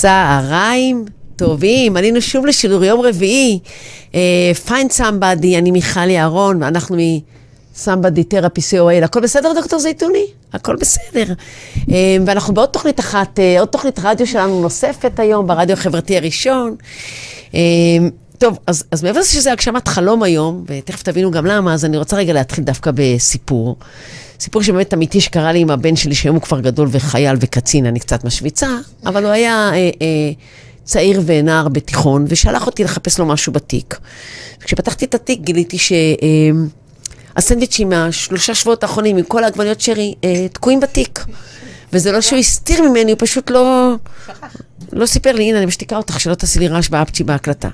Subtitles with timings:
[0.00, 1.04] צהריים
[1.36, 3.58] טובים, עלינו שוב לשידור יום רביעי.
[4.66, 6.96] Find uh, Somebody, אני מיכל יערון, ואנחנו
[7.74, 9.04] מ Somebody Therapy co.il.
[9.04, 10.26] הכל בסדר, דוקטור זייתוני?
[10.52, 11.24] הכל בסדר.
[11.76, 11.88] Uh,
[12.26, 16.76] ואנחנו בעוד תוכנית אחת, uh, עוד תוכנית רדיו שלנו נוספת היום, ברדיו החברתי הראשון.
[17.52, 17.54] Uh,
[18.38, 21.96] טוב, אז, אז מעבר לזה שזה הגשמת חלום היום, ותכף תבינו גם למה, אז אני
[21.96, 23.76] רוצה רגע להתחיל דווקא בסיפור.
[24.40, 28.00] סיפור שבאמת אמיתי שקרה לי עם הבן שלי, שהיום הוא כבר גדול וחייל וקצין, אני
[28.00, 28.68] קצת משוויצה,
[29.06, 30.32] אבל הוא היה אה, אה,
[30.84, 33.98] צעיר ונער בתיכון, ושלח אותי לחפש לו משהו בתיק.
[34.64, 35.78] כשפתחתי את התיק גיליתי
[37.36, 41.24] שהסנדוויצ'ים אה, מהשלושה שבועות האחרונים, עם כל העגבניות שרי, אה, תקועים בתיק.
[41.92, 43.94] וזה לא שהוא הסתיר ממני, הוא פשוט לא...
[44.92, 47.68] לא סיפר לי, הנה, אני משתיקה אותך, שלא תעשי לי רעש באפצ'י בהקלטה.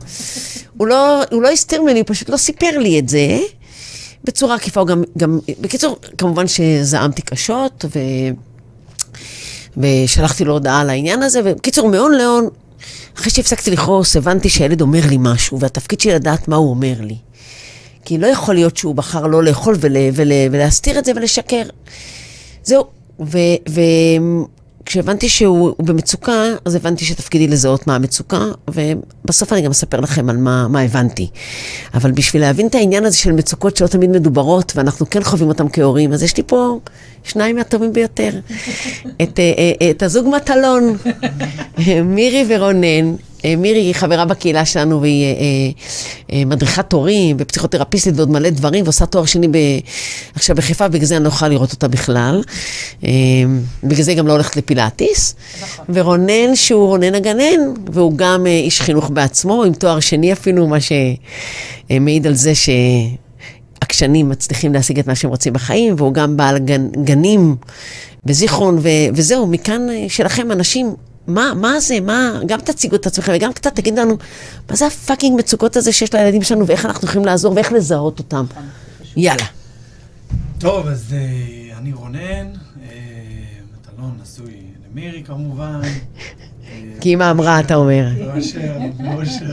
[0.76, 3.38] הוא לא, לא הסתיר ממני, הוא פשוט לא סיפר לי את זה.
[4.24, 7.98] בצורה עקיפה, גם, גם, בקיצור, כמובן שזעמתי קשות, ו...
[9.76, 12.48] ושלחתי לו הודעה על העניין הזה, ובקיצור, מהון להון,
[13.16, 17.16] אחרי שהפסקתי לכעוס, הבנתי שהילד אומר לי משהו, והתפקיד שלי לדעת מה הוא אומר לי.
[18.04, 21.62] כי לא יכול להיות שהוא בחר לא לאכול ול, ול, ולהסתיר את זה ולשקר.
[22.64, 22.84] זהו,
[23.20, 23.38] ו...
[23.68, 23.80] ו
[24.86, 30.36] כשהבנתי שהוא במצוקה, אז הבנתי שתפקידי לזהות מה המצוקה, ובסוף אני גם אספר לכם על
[30.36, 31.28] מה, מה הבנתי.
[31.94, 35.68] אבל בשביל להבין את העניין הזה של מצוקות שלא תמיד מדוברות, ואנחנו כן חווים אותם
[35.68, 36.78] כהורים, אז יש לי פה
[37.24, 38.30] שניים מהטובים ביותר.
[39.22, 39.40] את, את,
[39.90, 40.96] את הזוג מטלון,
[42.04, 45.34] מירי ורונן, אה, מירי היא חברה בקהילה שלנו והיא אה,
[46.32, 49.56] אה, מדריכת הורים ופסיכותרפיסטית ועוד מלא דברים ועושה תואר שני ב...
[50.34, 52.42] עכשיו בחיפה, בגלל זה אני לא יכולה לראות אותה בכלל.
[53.84, 55.34] בגלל זה היא גם לא הולכת לפילאטיס.
[55.62, 55.84] נכון.
[55.88, 62.26] ורונן, שהוא רונן הגנן, והוא גם איש חינוך בעצמו, עם תואר שני אפילו, מה שמעיד
[62.26, 62.68] על זה ש...
[63.80, 67.56] עקשנים מצליחים להשיג את מה שהם רוצים בחיים, והוא גם בעל גן, גנים
[68.24, 70.94] בזיכרון, ו, וזהו, מכאן שלכם אנשים
[71.26, 74.16] מה, מה זה, מה, גם תציגו את עצמכם וגם קצת תגיד לנו,
[74.70, 78.44] מה זה הפאקינג מצוקות הזה שיש לילדים שלנו ואיך אנחנו יכולים לעזור ואיך לזהות אותם.
[79.16, 79.44] יאללה.
[80.58, 82.78] טוב, אז uh, אני רונן, uh,
[83.74, 84.54] מטלון נשוי
[84.90, 85.80] למירי כמובן.
[87.00, 88.06] כי אמא אמרה, אתה אומר.
[88.18, 89.46] באושר, באושר.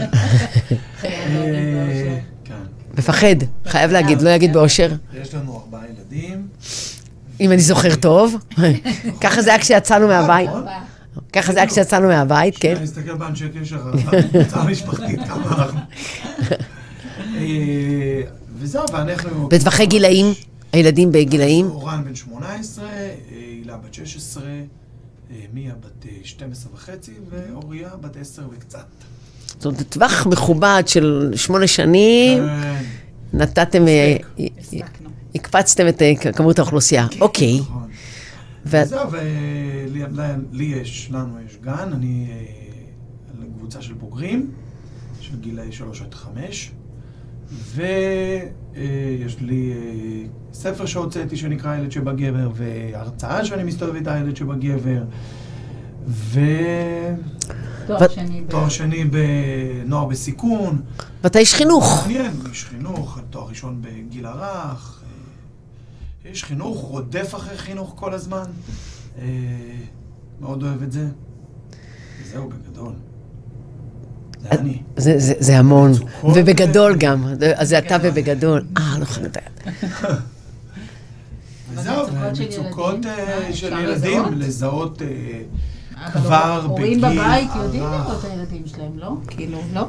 [2.98, 3.36] מפחד,
[3.66, 4.92] חייב להגיד, לא יגיד באושר.
[5.22, 6.48] יש לנו ארבעה ילדים.
[7.42, 8.36] אם אני זוכר טוב.
[9.22, 10.50] ככה זה היה כשיצאנו מהבית.
[11.36, 11.44] נכון.
[11.44, 12.76] ככה זה היה כשיצאנו מהבית, כן.
[12.76, 15.80] אני אסתכל באנשי קשר, הקבוצה המשפחתית, כמה אנחנו.
[17.38, 18.22] אה,
[18.60, 19.48] וזהו, ואנחנו...
[19.48, 20.26] בטווחי גילאים?
[20.74, 21.66] הילדים בגילאים?
[21.66, 22.86] אורן בן 18,
[23.32, 24.44] הילה בת 16,
[25.54, 28.86] מיה בת 12 וחצי, ואוריה בת 10 וקצת.
[29.48, 32.76] זאת אומרת, טווח מכובד של שמונה שנים, כן.
[33.34, 34.16] נתתם, אה,
[35.36, 37.08] הקפצתם את אה, כמות האוכלוסייה.
[37.12, 37.60] כן, אוקיי.
[38.66, 38.80] נכון.
[38.82, 42.46] וזהו, ולי יש, לנו יש גן, אני אה,
[43.30, 44.52] על קבוצה של בוגרים,
[45.20, 46.72] של גילאי 3 עד 5,
[47.74, 55.04] ויש לי אה, ספר שהוצאתי שנקרא הילד שבגבר, והרצאה שאני מסתובב איתה, הילד שבגבר,
[56.08, 56.40] ו...
[58.50, 60.82] תואר שני בנוער בסיכון.
[61.24, 62.04] ואתה איש חינוך.
[62.06, 65.03] מעניין, איש חינוך, תואר ראשון בגיל הרך.
[66.26, 68.44] איש חינוך רודף אחרי חינוך כל הזמן.
[69.18, 69.26] אה,
[70.42, 71.08] מאוד אוהב את זה.
[72.22, 72.94] וזהו, בגדול.
[74.42, 74.82] זה אה, אני.
[74.98, 75.92] זה, זה, זה המון,
[76.24, 77.26] ובגדול גם.
[77.56, 78.66] אז זה אתה ובגדול.
[78.78, 79.62] אה, לא לדעת.
[81.74, 82.08] וזהו,
[82.42, 83.00] מצוקות
[83.54, 85.02] של ילדים, לזהות
[86.14, 86.70] כבר בגיל...
[86.70, 89.16] הורים בבית יודעים לראות את הילדים שלהם, לא?
[89.28, 89.88] כאילו, לא?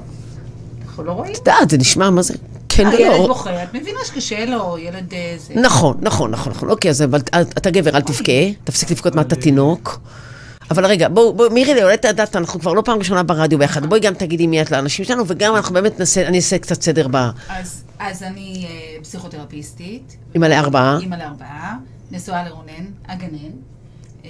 [0.82, 1.32] אנחנו לא רואים.
[1.32, 2.34] את יודעת, זה נשמע מה זה.
[2.76, 2.96] כן ולא.
[2.96, 5.54] הילד בוכה, את מבינה שקשה לו, ילד אה, זה...
[5.54, 6.70] נכון, נכון, נכון, נכון.
[6.70, 8.32] אוקיי, אז אבל אתה גבר, אל תבכה,
[8.64, 10.00] תפסיק לבכות מה אתה תינוק.
[10.70, 13.86] אבל רגע, בואו, בוא, מירי, אולי את יודעת, אנחנו כבר לא פעם ראשונה ברדיו ביחד,
[13.86, 17.08] בואי גם תגידי מי את לאנשים שלנו, וגם אנחנו באמת נעשה, אני אעשה קצת סדר
[17.10, 17.16] ב...
[17.48, 20.16] אז, אז אני uh, פסיכותרפיסטית.
[20.34, 20.98] אימא לארבעה.
[21.00, 21.76] אימא לארבעה,
[22.10, 23.50] נשואה לרונן, הגנן.
[24.22, 24.26] Uh,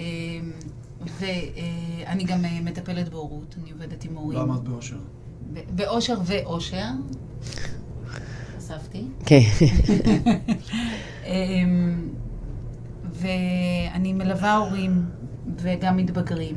[1.20, 4.38] ואני uh, גם uh, מטפלת בהורות, אני עובדת עם הורים.
[4.38, 4.96] לא אמרת באושר.
[5.70, 6.86] באושר ואושר.
[8.64, 9.04] חשפתי.
[9.26, 9.40] כן.
[11.26, 12.08] אמ,
[13.12, 15.04] ואני מלווה הורים
[15.56, 16.56] וגם מתבגרים,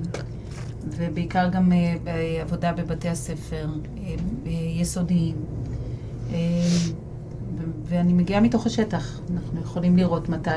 [0.88, 3.68] ובעיקר גם אה, בעבודה בבתי הספר
[3.98, 5.36] אה, יסודיים.
[6.30, 6.36] אמ,
[7.86, 9.20] ואני מגיעה מתוך השטח.
[9.34, 10.50] אנחנו יכולים לראות מתי...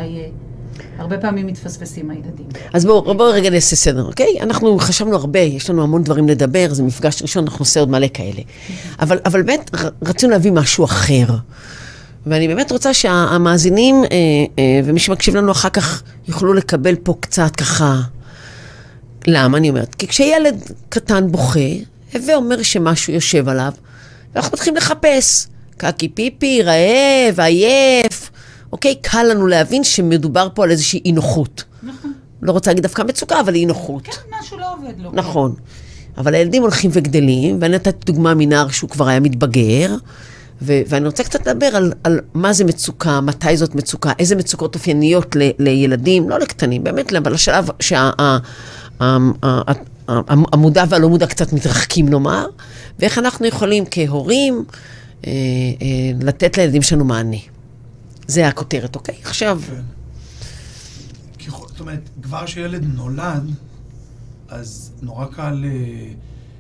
[0.99, 2.47] הרבה פעמים מתפספסים הילדים.
[2.73, 4.41] אז בואו בוא רגע נעשה סדר, אוקיי?
[4.41, 8.07] אנחנו חשבנו הרבה, יש לנו המון דברים לדבר, זה מפגש ראשון, אנחנו נעשה עוד מלא
[8.15, 8.43] כאלה.
[9.01, 9.71] אבל, אבל באמת
[10.03, 11.27] רצינו להביא משהו אחר.
[12.27, 14.09] ואני באמת רוצה שהמאזינים אה,
[14.59, 18.01] אה, ומי שמקשיב לנו אחר כך יוכלו לקבל פה קצת ככה
[19.27, 19.95] למה אני אומרת?
[19.95, 21.61] כי כשילד קטן בוכה,
[22.15, 23.73] הווה אומר שמשהו יושב עליו,
[24.35, 25.47] ואנחנו מתחילים לחפש.
[25.77, 28.31] קקי פיפי, רעב, עייף.
[28.73, 28.95] אוקיי?
[29.03, 31.65] קל לנו להבין שמדובר פה על איזושהי אי נוחות.
[31.83, 32.13] נכון.
[32.43, 34.03] לא רוצה להגיד דווקא מצוקה, אבל אי נוחות.
[34.07, 35.11] כן, משהו לא עובד לו.
[35.13, 35.55] נכון.
[36.19, 39.95] אבל הילדים הולכים וגדלים, ואני נתתי דוגמה מנער שהוא כבר היה מתבגר,
[40.63, 44.75] ו- ואני רוצה קצת לדבר על, על מה זה מצוקה, מתי זאת מצוקה, איזה מצוקות
[44.75, 47.69] אופייניות ל- לילדים, לא לקטנים, באמת, אבל השלב
[48.99, 52.47] שהמודע והלא מודע קצת מתרחקים נאמר,
[52.99, 54.65] ואיך אנחנו יכולים כהורים
[55.27, 55.37] אה, אה,
[56.23, 57.37] לתת לילדים שלנו מענה.
[58.31, 59.15] זה הכותרת, אוקיי?
[59.23, 59.83] עכשיו, כן.
[61.81, 63.51] זאת אומרת, כבר כשילד נולד,
[64.49, 66.13] אז נורא קל, אה,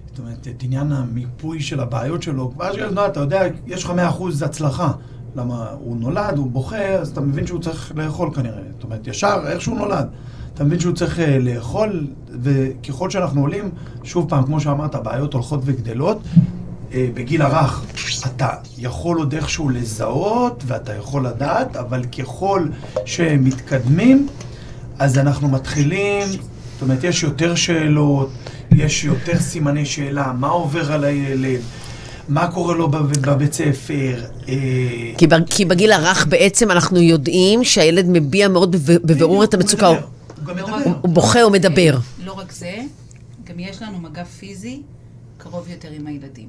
[0.08, 3.90] זאת אומרת, את עניין המיפוי של הבעיות שלו, כבר כשילד נולד, אתה יודע, יש לך
[3.90, 4.92] 100% הצלחה.
[5.36, 8.62] למה הוא נולד, הוא בוכה, אז אתה מבין שהוא צריך לאכול כנראה.
[8.72, 10.08] זאת אומרת, ישר, איך שהוא נולד.
[10.54, 12.06] אתה מבין שהוא צריך אה, לאכול,
[12.42, 13.70] וככל שאנחנו עולים,
[14.04, 16.18] שוב פעם, כמו שאמרת, הבעיות הולכות וגדלות.
[16.94, 17.84] אה, בגיל הרך
[18.26, 18.48] אתה
[18.78, 22.66] יכול עוד איכשהו לזהות ואתה יכול לדעת, אבל ככל
[23.04, 24.26] שמתקדמים,
[24.98, 28.30] אז אנחנו מתחילים, זאת אומרת, יש יותר שאלות,
[28.76, 31.60] יש יותר סימני שאלה, מה עובר על הילד,
[32.28, 34.24] מה קורה לו בב- בבית ספר.
[34.48, 34.54] אה,
[35.18, 39.60] כי, ב- כי בגיל הרך בעצם אנחנו יודעים שהילד מביע מאוד בב- בבירור את הוא
[39.62, 39.86] המצוקה.
[39.86, 39.96] הוא,
[40.46, 40.64] הוא לא.
[40.76, 41.96] רק- הוא בוכה, הוא מדבר.
[42.24, 42.72] לא רק זה,
[43.44, 44.82] גם יש לנו מגע פיזי
[45.40, 46.48] קרוב יותר עם הילדים.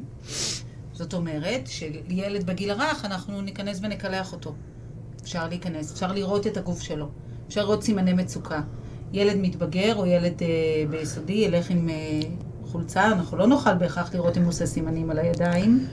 [0.93, 4.53] זאת אומרת, שילד בגיל הרך, אנחנו ניכנס ונקלח אותו.
[5.23, 7.07] אפשר להיכנס, אפשר לראות את הגוף שלו,
[7.47, 8.61] אפשר לראות סימני מצוקה.
[9.13, 10.47] ילד מתבגר או ילד אה,
[10.89, 11.95] ביסודי ילך עם אה,
[12.65, 15.87] חולצה, אנחנו לא נוכל בהכרח לראות אם הוא עושה סימנים על הידיים,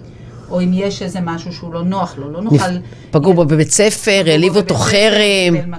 [0.51, 2.77] או אם יש איזה משהו שהוא לא נוח לו, לא נוכל...
[3.11, 5.73] פגעו בו בבית ספר, העליב אותו חרם.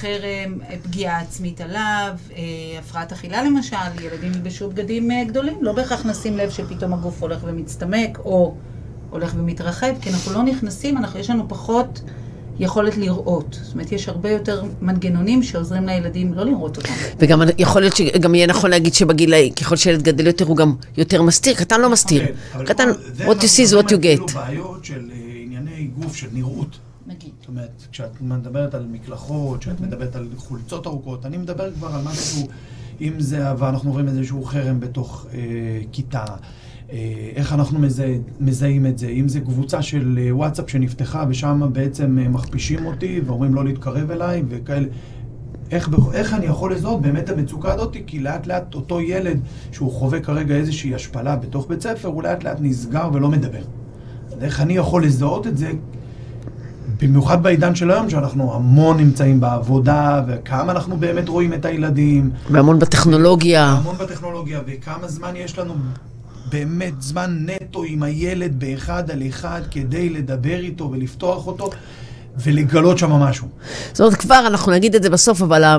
[0.00, 2.42] חרם, אה, פגיעה עצמית עליו, אה,
[2.78, 7.38] הפרעת אכילה למשל, ילדים ילבשו בגדים אה, גדולים, לא בהכרח נשים לב שפתאום הגוף הולך
[7.44, 8.54] ומצטמק, או
[9.10, 12.00] הולך ומתרחב, כי אנחנו לא נכנסים, אנחנו, יש לנו פחות
[12.58, 13.58] יכולת לראות.
[13.62, 16.92] זאת אומרת, יש הרבה יותר מנגנונים שעוזרים לילדים לא לראות אותם.
[17.18, 21.22] וגם יכול להיות שגם יהיה נכון להגיד שבגיל, ככל שילד גדל יותר, הוא גם יותר
[21.22, 21.54] מסתיר.
[21.54, 22.26] קטן לא מסתיר.
[22.26, 24.00] כן, אבל קטן, זה what you see is what you get.
[24.00, 25.10] כאילו בעיות של
[25.44, 26.78] ענייני גוף, של נראות.
[27.18, 27.32] נגיד.
[27.40, 32.00] זאת אומרת, כשאת מדברת על מקלחות, כשאת מדברת על חולצות ארוכות, אני מדבר כבר על
[32.04, 32.48] משהו,
[33.00, 35.38] אם זה, ואנחנו רואים איזשהו חרם בתוך אה,
[35.92, 36.24] כיתה,
[36.92, 41.70] אה, איך אנחנו מזהה, מזהים את זה, אם זה קבוצה של אה, וואטסאפ שנפתחה ושם
[41.72, 44.86] בעצם אה, מכפישים אותי ואומרים לא להתקרב אליי וכאלה.
[45.70, 47.96] איך, איך אני יכול לזהות באמת המצוקה הזאת?
[48.06, 49.40] כי לאט לאט אותו ילד
[49.72, 53.62] שהוא חווה כרגע איזושהי השפלה בתוך בית ספר, הוא לאט לאט נסגר ולא מדבר.
[54.32, 55.72] אז איך אני יכול לזהות את זה?
[57.00, 62.78] במיוחד בעידן של היום, שאנחנו המון נמצאים בעבודה, וכמה אנחנו באמת רואים את הילדים, והמון
[62.78, 63.64] בטכנולוגיה.
[63.64, 65.74] המון בטכנולוגיה, וכמה זמן יש לנו
[66.50, 71.70] באמת זמן נטו עם הילד באחד על אחד כדי לדבר איתו ולפתוח אותו
[72.42, 73.48] ולגלות שם משהו.
[73.92, 75.78] זאת אומרת, כבר אנחנו נגיד את זה בסוף, אבל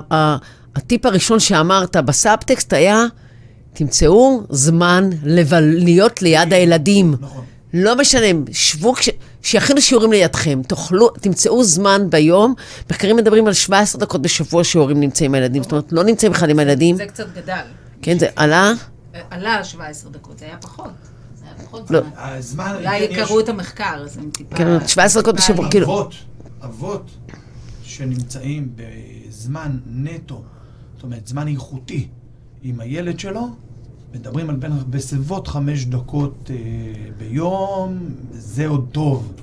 [0.75, 3.04] הטיפ הראשון שאמרת בסאבטקסט היה,
[3.74, 5.63] תמצאו זמן לבל...
[5.63, 7.16] להיות ליד הילדים.
[7.19, 7.44] נכון.
[7.74, 9.10] לא משנה, שבו, כש...
[9.41, 12.54] שיכינו שיעורים לידכם, תאכלו, תמצאו זמן ביום.
[12.92, 16.49] מחקרים מדברים על 17 דקות בשבוע שהורים נמצאים עם הילדים, זאת אומרת, לא נמצאים אחד
[16.49, 16.95] עם הילדים.
[16.95, 17.61] זה קצת גדל.
[18.02, 18.71] כן, זה עלה?
[19.16, 20.90] אה, עלה 17 דקות, זה היה פחות.
[21.90, 21.99] לא.
[22.16, 24.56] הזמן, אולי יקראו את המחקר, אז הם טיפה...
[24.56, 25.69] כן, 17 דקות בשבוע.
[25.71, 26.14] כאילו- אבות,
[26.64, 27.11] אבות
[27.83, 30.44] שנמצאים בזמן נטו,
[30.95, 32.07] זאת אומרת, זמן איכותי
[32.64, 33.47] עם הילד שלו,
[34.13, 36.56] מדברים על בין בסביבות חמש דקות אה,
[37.18, 37.99] ביום,
[38.31, 39.33] זה עוד טוב.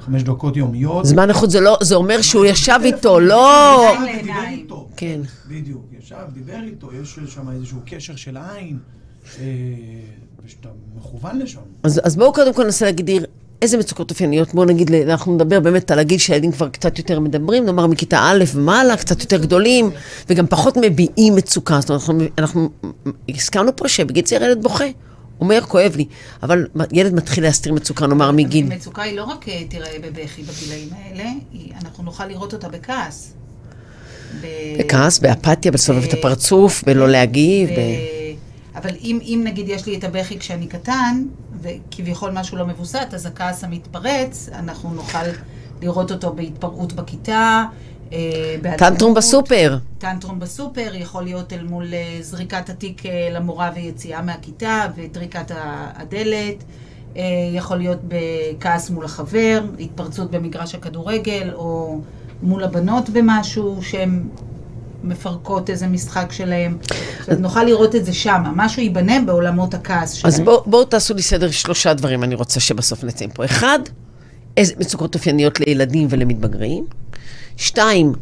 [0.00, 1.06] חמש דקות יומיות.
[1.06, 3.86] זמן איכות זה לא, זה אומר שהוא ישב איתו, לא...
[3.92, 4.34] ישב ודיבר.
[4.48, 4.88] איתו.
[4.96, 5.20] כן.
[5.48, 8.78] בדיוק, ישב, דיבר איתו, יש שם איזשהו קשר של עין,
[9.38, 9.44] אה,
[10.44, 11.60] ושאתה מכוון לשם.
[11.82, 13.26] אז, אז בואו קודם כל ננסה להגדיר
[13.62, 14.54] איזה מצוקות אופייניות.
[14.54, 18.44] בואו נגיד, אנחנו נדבר באמת על הגיל שהילדים כבר קצת יותר מדברים, נאמר מכיתה א'
[18.54, 19.90] ומעלה, קצת יותר גדולים,
[20.30, 21.80] וגם פחות מביעים מצוקה.
[21.80, 22.70] זאת אומרת, אנחנו, אנחנו
[23.28, 24.84] הסכמנו פה שבגיל צעיר ילד בוכה.
[25.40, 26.04] אומר, כואב לי,
[26.42, 28.66] אבל ילד מתחיל להסתיר מצוקה, נאמר מגיל.
[28.66, 33.32] מצוקה היא לא רק אה, תיראה בבכי בגילאים האלה, היא- אנחנו נוכל לראות אותה בכעס.
[34.78, 37.68] בכעס, באפתיה, בסובב את הפרצוף, בלא להגיב.
[37.70, 38.19] ב...
[38.74, 41.24] אבל אם, אם נגיד יש לי את הבכי כשאני קטן,
[41.60, 45.18] וכביכול משהו לא מבוסת, אז הכעס המתפרץ, אנחנו נוכל
[45.82, 47.64] לראות אותו בהתפרעות בכיתה,
[48.12, 48.76] אה.
[48.78, 49.78] טנטרום בסופר.
[49.98, 55.50] טנטרום בסופר, יכול להיות אל מול אה, זריקת התיק אה, למורה ויציאה מהכיתה וטריקת
[55.94, 56.64] הדלת.
[57.54, 62.00] יכול להיות בכעס מול החבר, התפרצות במגרש הכדורגל, או
[62.42, 64.28] מול הבנות במשהו שהם
[65.04, 66.78] מפרקות איזה משחק שלהם.
[67.26, 70.32] אומרת, נוכל לראות את זה שם, משהו ייבנה בעולמות הכעס שלהם.
[70.34, 73.44] אז בואו בוא תעשו לי סדר שלושה דברים, אני רוצה שבסוף נצא פה.
[73.44, 73.78] אחד,
[74.56, 76.86] איזה מצוקות אופייניות לילדים ולמתבגרים.
[77.56, 78.12] שתיים,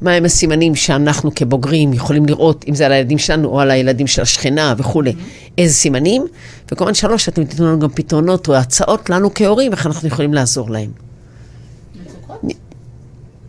[0.00, 4.22] מהם הסימנים שאנחנו כבוגרים יכולים לראות, אם זה על הילדים שלנו או על הילדים של
[4.22, 5.12] השכנה וכולי,
[5.58, 6.26] איזה סימנים.
[6.72, 10.70] וכמובן שלוש, אתם תיתנו לנו גם פתרונות או הצעות לנו כהורים, איך אנחנו יכולים לעזור
[10.70, 11.09] להם.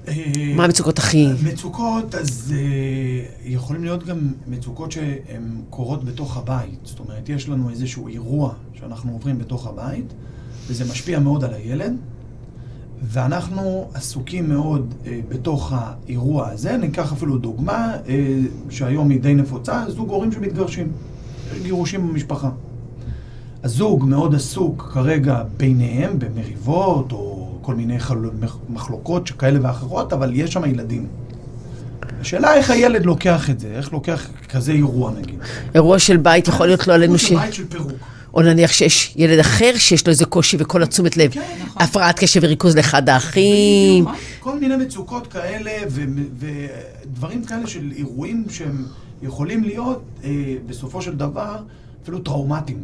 [0.07, 0.13] אה,
[0.55, 1.27] מה המצוקות הכי...
[1.43, 6.79] מצוקות, אז אה, יכולים להיות גם מצוקות שהן קורות בתוך הבית.
[6.83, 10.13] זאת אומרת, יש לנו איזשהו אירוע שאנחנו עוברים בתוך הבית,
[10.67, 11.97] וזה משפיע מאוד על הילד,
[13.03, 16.77] ואנחנו עסוקים מאוד אה, בתוך האירוע הזה.
[16.77, 18.39] ניקח אפילו דוגמה, אה,
[18.69, 20.91] שהיום היא די נפוצה, זוג הורים שמתגרשים.
[21.63, 22.49] גירושים במשפחה.
[23.63, 27.30] הזוג מאוד עסוק כרגע ביניהם במריבות או
[27.61, 28.17] כל מיני חל...
[28.69, 31.07] מחלוקות כאלה ואחרות, אבל יש שם ילדים.
[32.21, 35.39] השאלה איך הילד לוקח את זה, איך לוקח כזה אירוע נגיד.
[35.75, 37.29] אירוע של בית יכול להיות לא עלינו ש...
[37.29, 37.91] זה בית של פירוק.
[38.33, 41.31] או נניח שיש ילד אחר שיש לו איזה קושי וכל התשומת לב.
[41.31, 41.81] כן, נכון.
[41.81, 44.03] הפרעת קשב וריכוז לאחד האחים.
[44.03, 44.15] נכון.
[44.39, 48.85] כל מיני מצוקות כאלה ודברים כאלה של אירועים שהם
[49.21, 50.29] יכולים להיות אה,
[50.67, 51.57] בסופו של דבר
[52.03, 52.83] אפילו טראומטיים.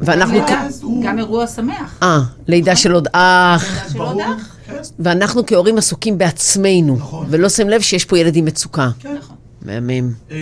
[0.00, 0.38] ואנחנו
[1.02, 1.98] גם אירוע שמח.
[2.02, 3.64] אה, לידה של עוד אח.
[3.64, 4.56] לידה של עוד אח.
[4.66, 6.96] כן, ואנחנו כהורים עסוקים בעצמנו.
[6.96, 7.26] נכון.
[7.30, 8.90] ולא שמים לב שיש פה ילד עם מצוקה.
[8.98, 9.16] כן.
[9.18, 9.36] נכון.
[9.62, 10.12] מהמם.
[10.30, 10.36] אה,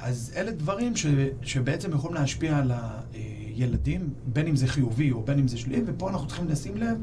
[0.00, 1.06] אז אלה דברים ש,
[1.42, 2.72] שבעצם יכולים להשפיע על
[3.12, 6.96] הילדים, בין אם זה חיובי או בין אם זה שלילי, ופה אנחנו צריכים לשים לב,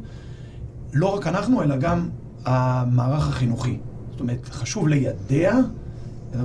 [0.94, 2.10] לא רק אנחנו, אלא גם
[2.46, 3.78] המערך החינוכי.
[4.12, 5.58] זאת אומרת, חשוב לידע,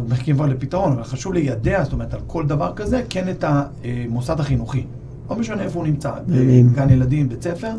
[0.08, 4.40] מחכים כבר לפתרון, אבל חשוב לידע, זאת אומרת, על כל דבר כזה, כן את המוסד
[4.40, 4.84] החינוכי.
[5.30, 6.12] לא משנה איפה הוא נמצא.
[6.74, 7.70] גן ילדים, בית ספר.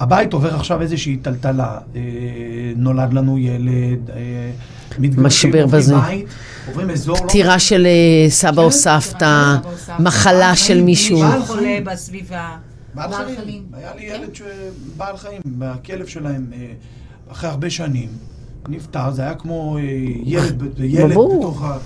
[0.00, 2.00] הבית עובר עכשיו איזושהי טלטלה, אה,
[2.76, 4.50] נולד לנו ילד, אה,
[4.98, 5.94] משבר עוברים בזה.
[6.66, 10.02] עוברים אזור לא פטירה של אה, סבא או כן, סבתא, סבא או סבתא.
[10.02, 11.18] מחלה של מישהו.
[11.20, 11.78] בעל חולה.
[11.84, 12.56] בסביבה.
[12.94, 13.38] בעל בעל חיים.
[13.44, 13.64] חיים.
[13.72, 14.14] היה לי כן.
[14.14, 16.46] ילד שבעל חיים, הכלב שלהם,
[17.32, 18.08] אחרי הרבה שנים,
[18.68, 19.82] נפטר, זה היה כמו אה,
[20.24, 21.10] ילד, ילד.
[21.10, 21.78] בתוך ה...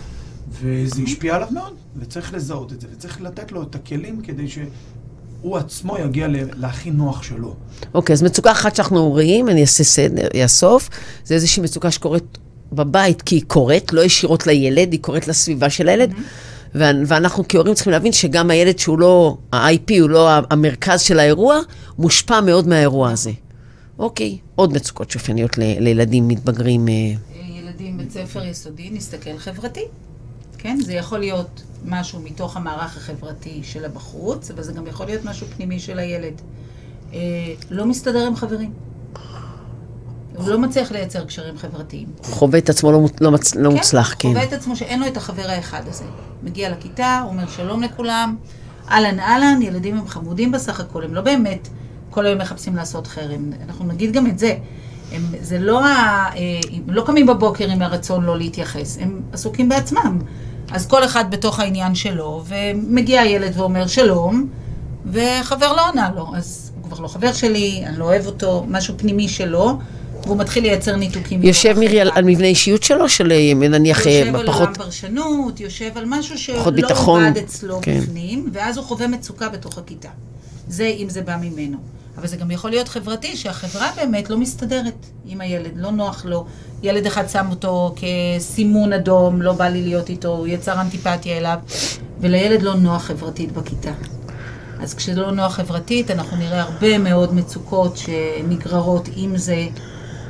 [0.63, 5.57] וזה השפיע עליו מאוד, וצריך לזהות את זה, וצריך לתת לו את הכלים כדי שהוא
[5.57, 6.27] עצמו יגיע
[6.57, 7.55] להכי נוח שלו.
[7.95, 10.89] אוקיי, אז מצוקה אחת שאנחנו רואים, אני אעשה סדר, אאסוף,
[11.25, 12.39] זה איזושהי מצוקה שקורית
[12.73, 16.13] בבית, כי היא קורית, לא ישירות לילד, היא קורית לסביבה של הילד.
[16.75, 21.59] וה- ואנחנו כהורים צריכים להבין שגם הילד שהוא לא, ה-IP הוא לא המרכז של האירוע,
[21.99, 23.31] מושפע מאוד מהאירוע הזה.
[24.03, 26.89] אוקיי, עוד מצוקות שאופייניות ל- לילדים מתבגרים.
[26.89, 26.93] אה,
[27.59, 29.85] ילדים בית ספר יסודי, נסתכל חברתי.
[30.59, 30.79] כן?
[30.81, 35.47] זה יכול להיות משהו מתוך המערך החברתי של הבחוץ, אבל זה גם יכול להיות משהו
[35.57, 36.33] פנימי של הילד.
[37.13, 37.19] אה,
[37.71, 38.73] לא מסתדר עם חברים.
[40.37, 42.07] הוא לא מצליח לייצר קשרים חברתיים.
[42.23, 44.29] חווה את עצמו לא, לא, מצ- לא מוצלח, כן.
[44.29, 46.05] חווה את עצמו שאין לו את החבר האחד הזה.
[46.43, 48.37] מגיע לכיתה, אומר שלום לכולם,
[48.91, 51.69] אהלן אהלן, ילדים הם חמודים בסך הכל, הם לא באמת
[52.13, 53.51] כל היום מחפשים לעשות חרם.
[53.67, 54.57] אנחנו נגיד גם את זה.
[55.13, 55.89] הם, זה לא, ה,
[56.37, 60.19] אה, הם לא קמים בבוקר עם הרצון לא להתייחס, הם עסוקים בעצמם.
[60.71, 64.49] אז כל אחד בתוך העניין שלו, ומגיע הילד ואומר שלום,
[65.07, 66.27] וחבר לא עונה לו.
[66.37, 69.79] אז הוא כבר לא חבר שלי, אני לא אוהב אותו, משהו פנימי שלו,
[70.25, 71.43] והוא מתחיל לייצר ניתוקים.
[71.43, 72.11] יושב מירי על.
[72.15, 74.61] על מבנה אישיות שלו, של אה, נניח אה, יושב על פחות...
[74.63, 78.01] עולם פרשנות, יושב על משהו שלא פחות ביטחון, עובד אצלו כן.
[78.01, 80.09] בפנים, ואז הוא חווה מצוקה בתוך הכיתה.
[80.69, 81.79] זה אם זה בא ממנו.
[82.19, 86.47] אבל זה גם יכול להיות חברתי, שהחברה באמת לא מסתדרת עם הילד, לא נוח לו.
[86.83, 91.57] ילד אחד שם אותו כסימון אדום, לא בא לי להיות איתו, הוא יצר אנטיפתיה אליו,
[92.21, 93.93] ולילד לא נוח חברתית בכיתה.
[94.81, 99.67] אז כשלא נוח חברתית, אנחנו נראה הרבה מאוד מצוקות שנגררות עם זה,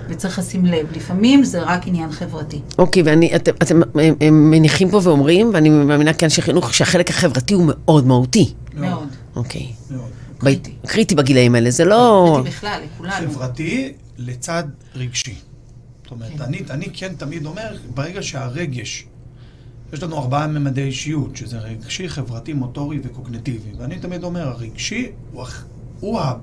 [0.08, 0.86] וצריך לשים לב.
[0.96, 2.60] לפעמים זה רק עניין חברתי.
[2.78, 7.54] אוקיי, ואני, אתם, אתם הם, הם מניחים פה ואומרים, ואני מאמינה כאנשי חינוך, שהחלק החברתי
[7.54, 8.52] הוא מאוד מהותי.
[8.74, 8.91] מאוד.
[9.36, 9.72] אוקיי.
[9.90, 10.10] מאוד.
[10.38, 10.72] קריטי.
[10.86, 12.32] קריטי בגילאים האלה, זה לא...
[12.42, 13.30] קריטי בכלל, לכולנו.
[13.32, 15.34] חברתי לצד רגשי.
[16.02, 19.04] זאת אומרת, אני, אני כן תמיד אומר, ברגע שהרגש,
[19.92, 23.70] יש לנו ארבעה ממדי אישיות, שזה רגשי, חברתי, מוטורי וקוגנטיבי.
[23.78, 25.64] ואני תמיד אומר, הרגשי הוא, הכ-
[26.00, 26.34] הוא ה-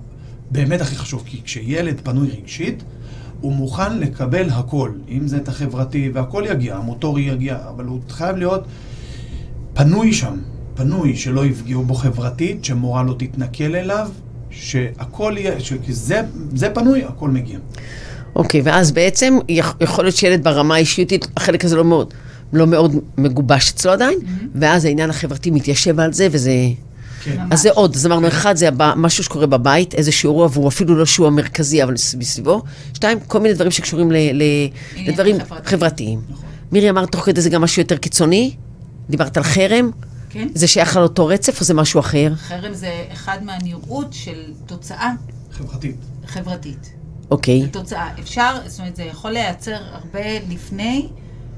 [0.52, 2.84] באמת הכי חשוב, כי כשילד פנוי רגשית,
[3.42, 8.36] הוא מוכן לקבל הכל, אם זה את החברתי, והכל יגיע, המוטורי יגיע, אבל הוא חייב
[8.36, 8.64] להיות
[9.74, 10.38] פנוי שם,
[10.80, 14.10] פנוי, שלא יפגעו בו חברתית, שמורה לא תתנכל אליו,
[14.52, 16.22] שהכל יהיה, שכזה
[16.56, 17.60] זה פנוי, הכל מגיע.
[18.36, 22.14] אוקיי, ואז בעצם יכ- יכול להיות שילד ברמה האישיותית, החלק הזה לא מאוד,
[22.54, 24.20] לא מאוד מגובש אצלו עדיין,
[24.56, 26.52] ואז העניין החברתי מתיישב על זה, וזה...
[27.24, 27.36] כן.
[27.38, 27.48] ממש.
[27.52, 30.96] אז זה עוד, אז אמרנו, אחד זה הבא, משהו שקורה בבית, איזשהו אירוע, והוא אפילו
[30.96, 32.62] לא שהוא המרכזי, אבל מסביבו.
[32.94, 34.44] שתיים, כל מיני דברים שקשורים ל, ל,
[35.06, 35.62] לדברים חברתיים.
[35.66, 36.20] חברתיים.
[36.30, 36.46] נכון.
[36.72, 38.52] מירי אמרת תוך כדי זה גם משהו יותר קיצוני?
[39.10, 39.92] דיברת על חרם?
[40.30, 40.48] כן?
[40.56, 42.32] זה שייך על אותו רצף או זה משהו אחר?
[42.36, 45.12] חרם זה אחד מהנראות של תוצאה
[45.52, 45.96] חברתית.
[46.28, 46.94] חברתית.
[47.32, 47.62] אוקיי.
[47.62, 48.10] זה תוצאה.
[48.20, 50.20] אפשר, זאת אומרת, זה יכול להיעצר הרבה
[50.50, 51.08] לפני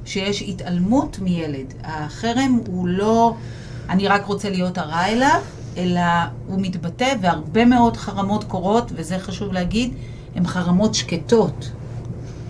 [0.06, 1.74] שיש התעלמות מילד.
[1.84, 3.36] החרם הוא לא,
[3.90, 5.40] אני רק רוצה להיות הרע אליו,
[5.78, 6.02] אלא
[6.48, 9.94] הוא מתבטא, והרבה מאוד חרמות קורות, וזה חשוב להגיד,
[10.36, 11.72] הן חרמות שקטות.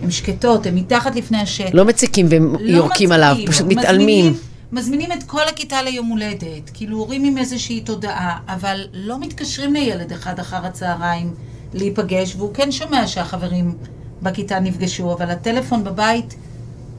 [0.02, 1.70] הן שקטות, הן מתחת לפני השטח.
[1.72, 4.34] לא מציקים ויורקים לא עליו, מצחיקים, פשוט מזמינים- מתעלמים.
[4.72, 10.12] מזמינים את כל הכיתה ליום הולדת, כאילו הורים עם איזושהי תודעה, אבל לא מתקשרים לילד
[10.12, 11.34] אחד אחר הצהריים
[11.74, 13.76] להיפגש, והוא כן שומע שהחברים
[14.22, 16.34] בכיתה נפגשו, אבל הטלפון בבית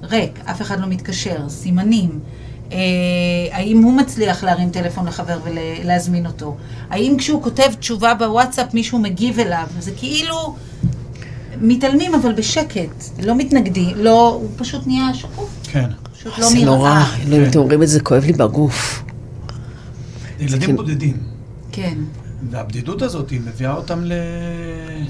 [0.03, 2.19] ריק, אף אחד לא מתקשר, סימנים.
[2.71, 2.77] אה,
[3.51, 6.55] האם הוא מצליח להרים טלפון לחבר ולהזמין אותו?
[6.89, 9.67] האם כשהוא כותב תשובה בוואטסאפ מישהו מגיב אליו?
[9.79, 10.55] זה כאילו
[11.61, 15.49] מתעלמים אבל בשקט, לא מתנגדים, לא, הוא פשוט נהיה שקוף.
[15.63, 15.89] כן.
[16.23, 16.65] פשוט לא זה נראה.
[16.65, 17.49] נורא, אלוהים, כן.
[17.49, 19.03] אתם אומרים את זה, כואב לי בגוף.
[20.37, 20.43] כן.
[20.43, 21.17] ילדים בודדים.
[21.71, 21.97] כן.
[22.51, 24.13] והבדידות הזאת, היא מביאה אותם ל...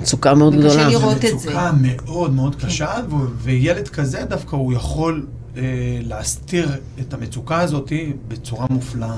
[0.02, 0.90] מצוקה מאוד גדולה.
[0.90, 1.36] לראות את זה.
[1.36, 5.26] מצוקה מאוד מאוד קשה, ו- וילד כזה דווקא הוא יכול
[5.58, 5.62] אה,
[6.02, 7.92] להסתיר את המצוקה הזאת
[8.28, 9.16] בצורה מופלאה.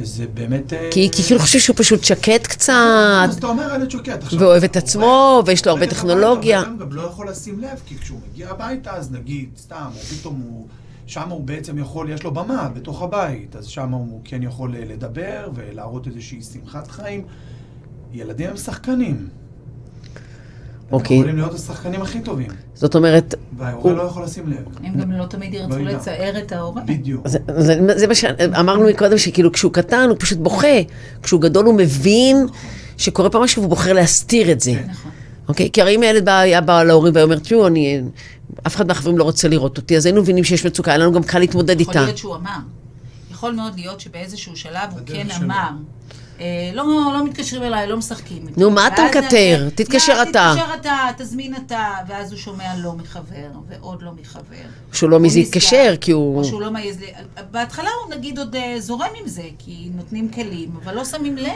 [0.00, 0.72] וזה באמת...
[0.72, 2.72] אה, כי כי כאילו חושב שהוא פשוט שקט קצת,
[3.24, 4.40] אז אתה אומר ילד שקט עכשיו.
[4.40, 6.60] ואוהב את הוא עצמו, ויש לו הרבה טכנולוגיה.
[6.60, 10.42] אבל גם לא יכול לשים לב, כי כשהוא מגיע הביתה, אז נגיד, סתם, או פתאום
[10.48, 10.66] הוא...
[11.12, 14.84] שם הוא בעצם יכול, יש לו במה בתוך הבית, אז שם הוא כן יכול אה,
[14.84, 17.24] לדבר ולהראות איזושהי שמחת חיים.
[18.12, 19.28] ילדים הם שחקנים.
[20.92, 21.16] אוקיי.
[21.16, 24.64] הם יכולים להיות השחקנים הכי טובים, זאת אומרת, וההורה הוא- לא יכול לשים לב.
[24.84, 25.90] הם גם לא תמיד ירצו לא.
[25.90, 26.82] לצער את ההורה.
[26.86, 27.28] בדיוק.
[27.28, 30.68] זה, זה, זה מה שאמרנו מקודם, שכאילו כשהוא קטן הוא פשוט בוכה,
[31.22, 32.46] כשהוא גדול הוא מבין
[32.96, 34.72] שקורה פה משהו והוא בוחר להסתיר את זה.
[34.88, 35.12] נכון.
[35.48, 35.70] אוקיי?
[35.72, 38.00] כי הרי אם הילד בא, היה בא להורים והיה אומר, תשמעו, אני...
[38.66, 41.22] אף אחד מהחברים לא רוצה לראות אותי, אז היינו מבינים שיש מצוקה, היה לנו גם
[41.22, 42.04] קל להתמודד יכול איתה.
[42.04, 42.56] להיות שהוא אמר.
[43.30, 45.26] יכול מאוד להיות שבאיזשהו שלב הוא כן.
[45.42, 45.68] אמר.
[46.40, 48.48] אה, לא, לא מתקשרים אליי, לא משחקים.
[48.48, 49.58] איתי." נו, מה אתה מקטר?
[49.62, 53.26] אני- תתקשר "יא, אתה." תתקשר אתה, תזמין אתה, ואז הוא שומע לא מחבר,
[53.68, 54.42] ועוד לא מחבר.
[54.92, 56.38] שהוא לא להתקשר, נסגר, כי הוא...
[56.38, 56.96] או שהוא לא מעז...
[57.50, 61.48] בהתחלה הוא נגיד עוד אה, זורם עם זה, כי נותנים כלים, אבל לא שמים לב,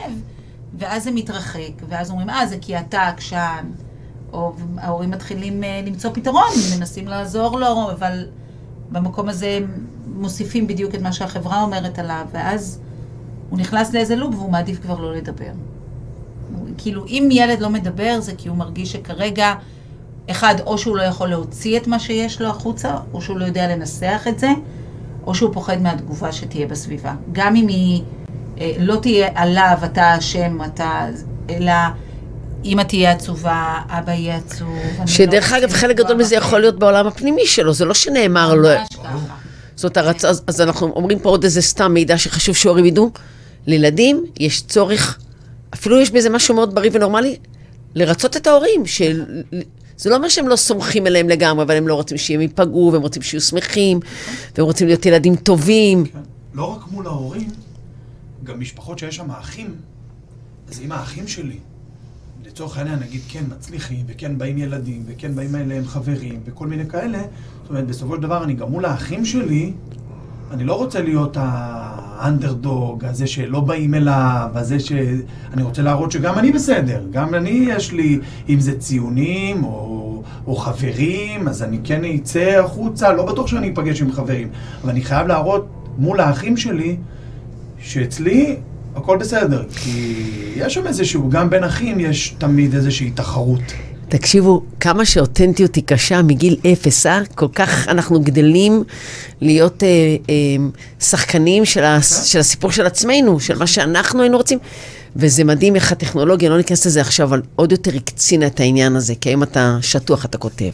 [0.79, 3.65] ואז זה מתרחק, ואז אומרים, אה, זה כי אתה עקשן,
[4.33, 8.27] או ההורים מתחילים אה, למצוא פתרון, מנסים לעזור לו, אבל
[8.91, 9.59] במקום הזה
[10.07, 12.81] מוסיפים בדיוק את מה שהחברה אומרת עליו, ואז
[13.51, 15.53] הוא נכנס לאיזה לופ והוא מעדיף כבר לא לדבר.
[16.79, 19.55] כאילו, אם ילד לא מדבר, זה כי הוא מרגיש שכרגע,
[20.31, 23.77] אחד, או שהוא לא יכול להוציא את מה שיש לו החוצה, או שהוא לא יודע
[23.77, 24.49] לנסח את זה,
[25.27, 27.15] או שהוא פוחד מהתגובה שתהיה בסביבה.
[27.33, 28.03] גם אם היא
[28.79, 31.07] לא תהיה עליו, אתה אשם, אתה...
[31.51, 31.73] אלא
[32.64, 34.77] אמא תהיה עצובה, אבא יהיה עצוב.
[34.99, 36.35] אני שדרך לא אגב, חלק גדול מזה.
[36.35, 38.69] יכול להיות בעולם הפנימי שלו, זה לא שנאמר לו...
[38.69, 39.35] ממש ככה.
[39.77, 40.25] זאת הרצ...
[40.25, 43.11] אז, אז אנחנו אומרים פה עוד איזה סתם מידע שחשוב שהורים ידעו.
[43.66, 45.19] לילדים יש צורך,
[45.75, 47.37] אפילו יש בזה משהו מאוד בריא ונורמלי,
[47.95, 48.87] לרצות את ההורים.
[48.87, 49.25] של...
[49.97, 53.03] זה לא אומר שהם לא סומכים עליהם לגמרי, אבל הם לא רוצים שהם ייפגעו, והם
[53.03, 54.01] רוצים שיהיו שמחים,
[54.57, 56.05] והם רוצים להיות ילדים טובים.
[56.05, 56.19] כן.
[56.55, 57.51] לא רק מול ההורים,
[58.46, 59.74] גם משפחות שיש שם אחים,
[60.68, 61.59] אז אם האחים שלי,
[62.46, 67.22] לצורך העניין, נגיד, כן מצליחים, וכן באים ילדים, וכן באים אליהם חברים, וכל מיני כאלה,
[67.62, 69.72] זאת אומרת, בסופו של דבר, אני גם מול האחים שלי,
[70.50, 74.92] אני לא רוצה להיות האנדרדוג, הזה שלא באים אליו, הזה ש...
[75.52, 80.56] אני רוצה להראות שגם אני בסדר, גם אני יש לי, אם זה ציונים או, או
[80.56, 84.48] חברים, אז אני כן אצא החוצה, לא בטוח שאני אפגש עם חברים,
[84.82, 85.66] אבל אני חייב להראות
[85.98, 86.96] מול האחים שלי,
[87.87, 88.57] שאצלי
[88.96, 90.14] הכל בסדר, כי
[90.57, 93.61] יש שם איזשהו, גם בין אחים יש תמיד איזושהי תחרות.
[94.09, 97.20] תקשיבו, כמה שאותנטיות היא קשה מגיל אפס, אה?
[97.35, 98.85] כל כך אנחנו גדלים
[99.40, 99.88] להיות אה,
[100.29, 100.35] אה,
[101.01, 104.59] שחקנים של, ה, של הסיפור של עצמנו, של מה שאנחנו היינו רוצים.
[105.16, 109.14] וזה מדהים איך הטכנולוגיה, לא ניכנס לזה עכשיו, אבל עוד יותר הקצינה את העניין הזה,
[109.20, 110.70] כי היום אתה שטוח, אתה כותב.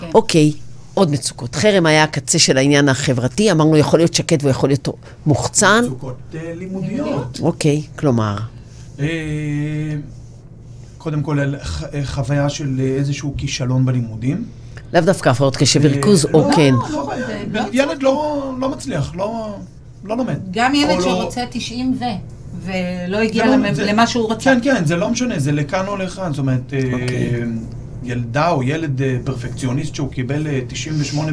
[0.00, 0.06] כן.
[0.14, 0.52] אוקיי,
[0.94, 1.54] עוד מצוקות.
[1.54, 4.88] חרם היה הקצה של העניין החברתי, אמרנו, יכול להיות שקט והוא יכול להיות
[5.26, 5.84] מוחצן.
[5.86, 7.40] מצוקות אה, לימודיות.
[7.42, 8.36] אוקיי, כלומר,
[9.00, 9.06] אה,
[10.98, 11.46] קודם כל, אה,
[12.04, 14.44] חוויה של איזשהו כישלון בלימודים.
[14.92, 16.74] לאו דווקא הפרעות קשב וריכוז, או לא, כן.
[16.90, 17.12] לא
[17.52, 19.56] לא ילד לא לא מצליח, לא
[20.04, 20.38] לא לומד.
[20.50, 22.04] גם ילד שרוצה 90 ו...
[22.64, 24.44] ולא הגיע לא- למה שהוא רצה.
[24.44, 26.30] כן, כן, זה לא משנה, זה לכאן או לכאן.
[26.32, 27.42] זאת אומרת, אוקיי.
[28.04, 31.32] ילדה או ילד אה, פרפקציוניסט שהוא קיבל אה, 98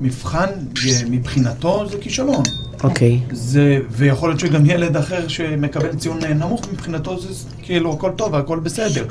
[0.00, 2.42] במבחן, אה, מבחינתו זה כישלון.
[2.84, 3.20] אוקיי.
[3.32, 7.28] זה, ויכול להיות שגם ילד אחר שמקבל ציון אה, נמוך מבחינתו, זה
[7.62, 9.04] כאילו הכל טוב, הכל בסדר.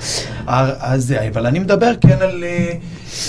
[0.47, 2.73] אז אבל אני מדבר כן על אה,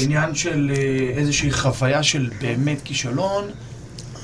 [0.03, 3.45] עניין של אה, איזושהי חוויה של באמת כישלון,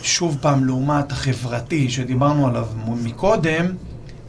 [0.03, 2.67] שוב פעם, לעומת החברתי שדיברנו עליו
[3.05, 3.67] מקודם,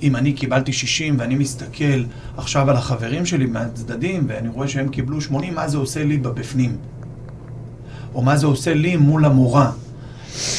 [0.02, 2.04] אם אני קיבלתי 60 ואני מסתכל
[2.38, 6.78] עכשיו על החברים שלי מהצדדים ואני רואה שהם קיבלו 80, מה זה עושה לי בבפנים?
[8.16, 9.72] או מה זה עושה לי מול המורה?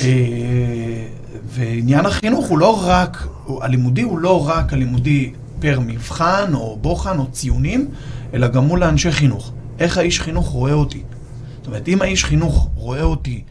[0.05, 1.07] אה,
[1.45, 3.27] ועניין החינוך הוא לא רק,
[3.61, 7.89] הלימודי הוא לא רק הלימודי פר מבחן או בוחן או ציונים,
[8.35, 9.53] אלא גם מול האנשי חינוך.
[9.79, 11.03] איך האיש חינוך רואה אותי?
[11.59, 13.43] זאת אומרת, אם האיש חינוך רואה אותי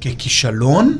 [0.00, 0.98] ככישלון,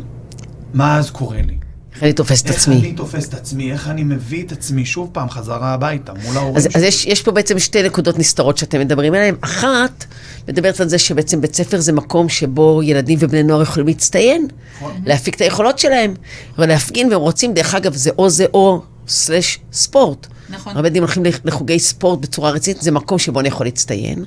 [0.75, 1.60] מה אז קורה לי?
[2.01, 2.75] איך אני תופס את עצמי?
[2.77, 6.37] איך אני תופס את עצמי, איך אני מביא את עצמי שוב פעם חזרה הביתה מול
[6.37, 6.73] ההורים אז, שלי.
[6.75, 9.35] אז יש, יש פה בעצם שתי נקודות נסתרות שאתם מדברים עליהן.
[9.41, 10.05] אחת,
[10.49, 14.93] מדברת על זה שבעצם בית ספר זה מקום שבו ילדים ובני נוער יכולים להצטיין, נכון.
[15.07, 16.15] להפיק את היכולות שלהם,
[16.59, 20.27] ולהפגין, והם רוצים, דרך אגב, זה או זה או סלש ספורט.
[20.51, 20.77] נכון.
[20.77, 24.25] הרבה ילדים הולכים לח- לחוגי ספורט בצורה רצינית, זה מקום שבו אני יכול להצטיין.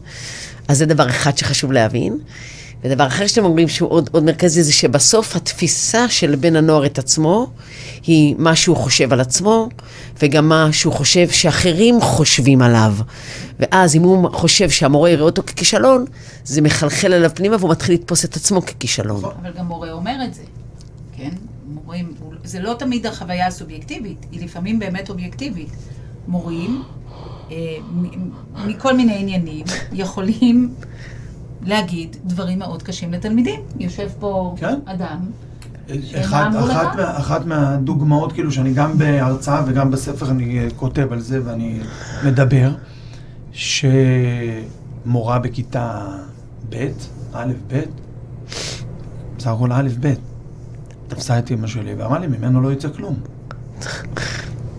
[0.68, 2.18] אז זה דבר אחד שחשוב להבין.
[2.84, 7.00] ודבר אחר שאתם אומרים שהוא עוד, עוד מרכזי, זה שבסוף התפיסה של בן הנוער את
[7.00, 7.48] עצמו,
[8.06, 9.70] היא מה שהוא חושב על עצמו,
[10.22, 12.94] וגם מה שהוא חושב שאחרים חושבים עליו.
[13.60, 16.06] ואז אם הוא חושב שהמורה יראה אותו ככישלון,
[16.44, 19.24] זה מחלחל אליו פנימה והוא מתחיל לתפוס את עצמו ככישלון.
[19.42, 20.44] אבל גם מורה אומר את זה,
[21.18, 21.30] כן?
[21.68, 25.70] מורים, זה לא תמיד החוויה הסובייקטיבית, היא לפעמים באמת אובייקטיבית.
[26.28, 26.84] מורים,
[27.52, 27.58] אה,
[28.66, 30.74] מכל מיני עניינים, יכולים
[31.66, 33.60] להגיד דברים מאוד קשים לתלמידים.
[33.80, 34.80] יושב פה כן.
[34.86, 35.18] אדם,
[36.16, 36.50] אחד?
[36.56, 41.40] אחת, מה, אחת מהדוגמאות, כאילו, שאני גם בהרצאה וגם בספר אני אה, כותב על זה
[41.46, 41.80] ואני
[42.26, 42.72] מדבר,
[43.52, 46.08] שמורה בכיתה
[46.70, 46.88] ב',
[47.34, 47.82] א', ב',
[49.38, 50.14] בסך הכל א', ב',
[51.08, 53.16] תפסה את אמא שלי ואמרה לי, ממנו לא יצא כלום.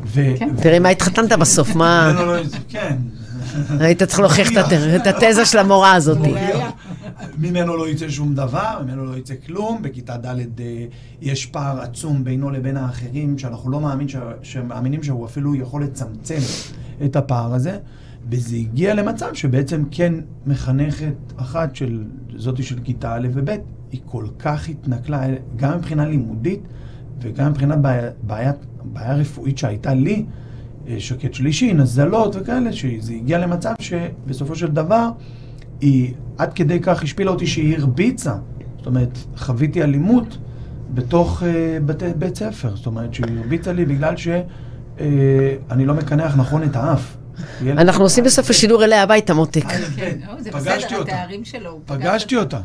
[0.07, 0.51] ו- כן.
[0.57, 2.13] ו- תראה מה התחתנת בסוף, מה...
[2.13, 2.97] ממנו לא יצא, כן.
[3.81, 6.19] היית צריך להוכיח את הת- את התזה של המורה הזאת.
[7.39, 9.83] ממנו לא יצא שום דבר, ממנו לא יצא כלום.
[9.83, 10.27] בכיתה ד'
[10.61, 10.85] אה,
[11.21, 14.17] יש פער עצום בינו לבין האחרים, שאנחנו לא מאמין ש...
[14.43, 16.39] שמאמינים שהוא אפילו יכול לצמצם
[17.05, 17.79] את הפער הזה.
[18.31, 20.15] וזה הגיע למצב שבעצם כן
[20.47, 22.05] מחנכת אחת של,
[22.37, 23.49] זאתי של כיתה א' וב',
[23.93, 25.23] היא כל כך התנכלה,
[25.57, 26.61] גם מבחינה לימודית
[27.21, 28.53] וגם מבחינת בעיה, בעיה,
[28.85, 30.25] בעיה רפואית שהייתה לי,
[30.99, 35.09] שקט שלישי, נזלות וכאלה, שזה הגיע למצב שבסופו של דבר
[35.81, 38.35] היא עד כדי כך השפילה אותי שהיא הרביצה.
[38.77, 40.39] זאת אומרת, חוויתי אלימות
[40.95, 41.47] בתוך uh,
[41.87, 42.77] בתי, בית ספר.
[42.77, 47.17] זאת אומרת, שהיא הרביצה לי בגלל שאני לא מקנח נכון את האף.
[47.63, 49.65] אנחנו עושים בסוף השידור אליה הביתה, מותק.
[49.97, 51.13] כן, זה פגשתי בסדר, אותה.
[51.13, 51.81] התארים שלו.
[51.87, 52.61] פגשתי אותה.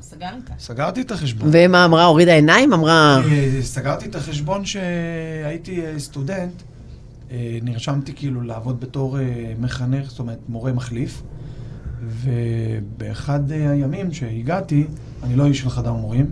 [0.59, 1.49] סגרתי את החשבון.
[1.53, 2.05] ומה אמרה?
[2.05, 2.73] הורידה עיניים?
[2.73, 3.21] אמרה...
[3.31, 6.68] אה, סגרתי את החשבון שהייתי אה, סטודנט, אה,
[7.61, 9.23] נרשמתי כאילו לעבוד בתור אה,
[9.59, 11.21] מחנך, זאת אומרת מורה מחליף,
[12.07, 14.87] ובאחד אה, הימים שהגעתי,
[15.23, 16.31] אני לא איש של חדר מורים.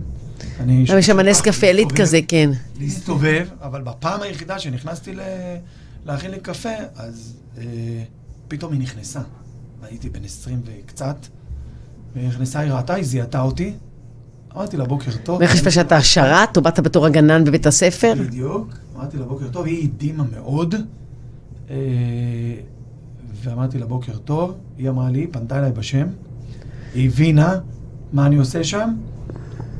[0.60, 2.50] אני איש יש שם נס קפה להסתובב- כזה, כן.
[2.80, 5.20] להסתובב, אבל בפעם היחידה שנכנסתי ל...
[6.06, 7.62] להכין לי קפה, אז אה,
[8.48, 9.20] פתאום היא נכנסה.
[9.82, 11.16] הייתי בן 20 וקצת,
[12.14, 13.72] והיא נכנסה, היא ראתה, היא זיהתה אותי.
[14.56, 15.38] אמרתי לה, בוקר טוב.
[15.40, 18.14] ואיך חשבת שאתה שרת, או באת בתור הגנן בבית הספר?
[18.18, 20.74] בדיוק, אמרתי לה בוקר טוב, היא הדהימה מאוד,
[21.70, 21.76] אה,
[23.42, 26.06] ואמרתי לה בוקר טוב, היא אמרה לי, פנתה אליי בשם,
[26.94, 27.58] היא הבינה
[28.12, 28.90] מה אני עושה שם,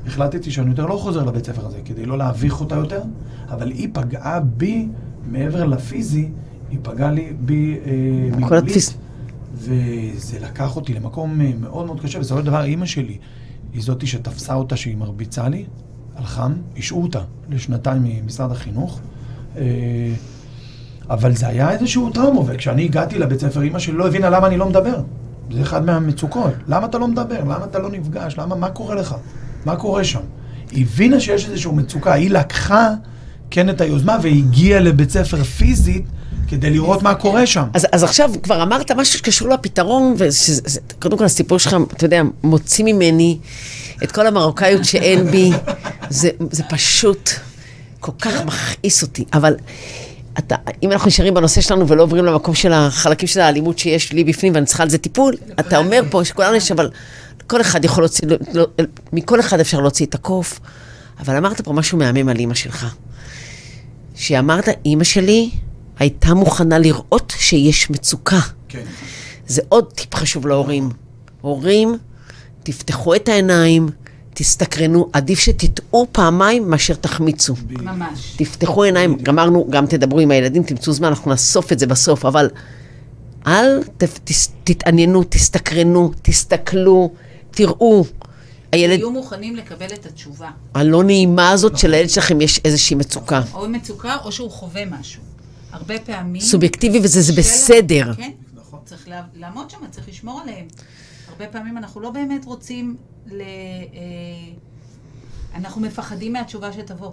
[0.07, 3.03] החלטתי שאני יותר לא חוזר לבית ספר הזה, כדי לא להביך אותה יותר,
[3.49, 4.89] אבל היא פגעה בי,
[5.31, 6.29] מעבר לפיזי,
[6.71, 8.95] היא פגעה לי בי אה, מילולית, התפיס-
[9.55, 13.19] וזה לקח אותי למקום אה, מאוד מאוד קשה, בסופו של דבר אימא שלי
[13.73, 15.65] היא זאתי שתפסה אותה שהיא מרביצה לי,
[16.19, 19.01] על חם, השעו אותה לשנתיים ממשרד החינוך.
[19.57, 19.63] אה,
[21.11, 24.57] אבל זה היה איזשהו טראומה, וכשאני הגעתי לבית ספר, אימא שלי לא הבינה למה אני
[24.57, 25.01] לא מדבר.
[25.53, 26.53] זה אחד מהמצוקות.
[26.69, 27.41] למה אתה לא מדבר?
[27.41, 28.39] למה אתה לא נפגש?
[28.39, 29.15] למה, מה קורה לך?
[29.65, 30.21] מה קורה שם?
[30.71, 32.89] היא הבינה שיש איזושהי מצוקה, היא לקחה
[33.51, 36.05] כן את היוזמה והגיעה לבית ספר פיזית
[36.49, 37.65] כדי לראות מה קורה שם.
[37.75, 42.85] אז, אז עכשיו כבר אמרת משהו שקשור לפתרון, וקודם כל הסיפור שלך, אתה יודע, מוציא
[42.85, 43.39] ממני
[44.03, 45.53] את כל המרוקאיות שאין בי.
[46.11, 47.31] זה, זה פשוט
[48.01, 49.25] כל כך מכעיס אותי.
[49.33, 49.57] אבל
[50.39, 54.25] אתה, אם אנחנו נשארים בנושא שלנו ולא עוברים למקום של החלקים של האלימות שיש לי
[54.25, 56.91] בפנים ואני צריכה על זה טיפול, אתה אומר פה שכולנו יש, אבל
[57.47, 58.67] כל אחד יכול להוציא, לא, לא,
[59.13, 60.61] מכל אחד אפשר להוציא את הקוף.
[61.21, 62.95] אבל אמרת פה משהו מהמם על אימא שלך.
[64.15, 65.51] שאמרת, אימא שלי
[65.99, 68.41] הייתה מוכנה לראות שיש מצוקה.
[68.69, 68.83] כן.
[69.47, 70.91] זה עוד טיפ חשוב להורים.
[71.41, 71.99] הורים,
[72.63, 73.89] תפתחו את העיניים,
[74.39, 77.55] תסתקרנו, עדיף שתטעו פעמיים מאשר תחמיצו.
[77.71, 78.35] ממש.
[78.37, 82.51] תפתחו עיניים, גמרנו, גם תדברו עם הילדים, תמצאו זמן, אנחנו נאסוף את זה בסוף, אבל
[83.47, 87.11] אל ת, תס, תתעניינו, תסתקרנו, תסתכלו,
[87.51, 88.05] תראו.
[88.73, 90.51] הילד, תהיו מוכנים לקבל את התשובה.
[90.75, 93.43] הלא נעימה הזאת של הילד שלכם יש איזושהי מצוקה.
[93.55, 95.23] או מצוקה, או שהוא חווה משהו.
[95.73, 96.41] הרבה פעמים...
[96.43, 98.13] סובייקטיבי וזה זה של- בסדר.
[98.17, 98.79] כן, נכון.
[98.85, 100.67] צריך לעמוד שם, צריך לשמור עליהם.
[101.31, 103.41] הרבה פעמים אנחנו לא באמת רוצים ל...
[103.41, 103.47] אה,
[105.55, 107.11] אנחנו מפחדים מהתשובה שתבוא.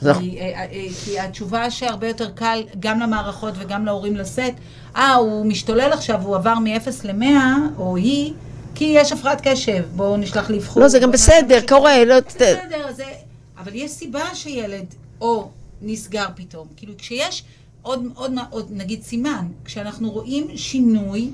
[0.00, 4.54] כי, אה, אה, כי התשובה שהרבה יותר קל גם למערכות וגם להורים לשאת,
[4.96, 7.24] אה, הוא משתולל עכשיו, הוא עבר מ-0 ל-100,
[7.78, 8.32] או היא,
[8.74, 10.82] כי יש הפרעת קשב, בואו נשלח לאבחון.
[10.82, 12.14] לא, זה גם בסדר, משהו." קורה, לא...
[12.20, 13.04] בסדר, זה...
[13.58, 14.86] אבל יש סיבה שילד
[15.20, 15.48] או
[15.82, 16.66] נסגר פתאום.
[16.76, 17.44] כאילו, כשיש
[17.82, 21.30] עוד, עוד, עוד נגיד סימן, כשאנחנו רואים שינוי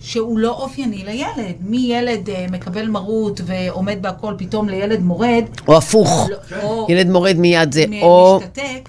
[0.00, 6.28] שהוא לא אופייני לילד, מילד אה, מקבל מרות ועומד בהכל פתאום לילד מורד, או הפוך,
[6.30, 8.40] לא- או ילד מורד מיד זה, מ- או...
[8.42, 8.88] משתתק,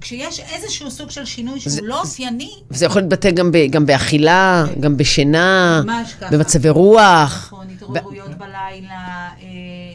[0.00, 3.86] כשיש איזשהו סוג של שינוי שהוא זה- לא אופייני, וזה יכול להתבטא גם, ב, גם
[3.86, 6.36] באכילה, גם בשינה, ממש ככה.
[6.36, 7.46] במצבי רוח.
[7.46, 9.46] נכון, התעוררויות בלילה, אה, אה,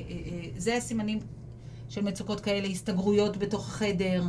[0.10, 1.20] אה, זה סימנים
[1.90, 4.24] של מצוקות כאלה, הסתגרויות בתוך החדר,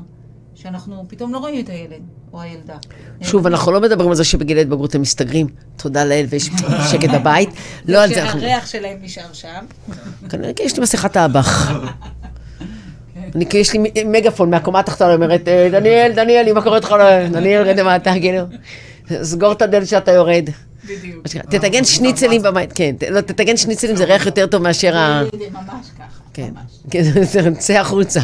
[0.62, 2.00] שאנחנו פתאום לא רואים את הילד
[2.32, 2.74] או הילדה.
[3.22, 6.50] שוב, אנחנו לא מדברים על זה שבגיל ההתבגרות הם מסתגרים, תודה לאל ויש
[6.90, 7.48] שקט בבית,
[7.88, 8.40] לא על זה אנחנו...
[8.40, 9.64] שהריח שלהם נשאר שם.
[10.28, 11.70] כנראה כי יש לי מסכת האב"ח.
[13.34, 16.90] אני, כי יש לי מגפון מהקומה התחתונה, אומרת, "אה, דניאל, דניאל, מה קורה איתך?
[16.90, 18.42] לא, דניאל, רד למטה, כאילו.
[19.22, 20.50] סגור את הדלת שאתה יורד.
[20.84, 21.26] בדיוק.
[21.26, 25.22] תטגן שניצלים בבית, כן, לא, תטגן שניצלים זה ריח יותר טוב מאשר ה...
[25.52, 26.72] ממש ככה, כן, ממש.
[26.90, 28.20] כן, זה- צא החוצה.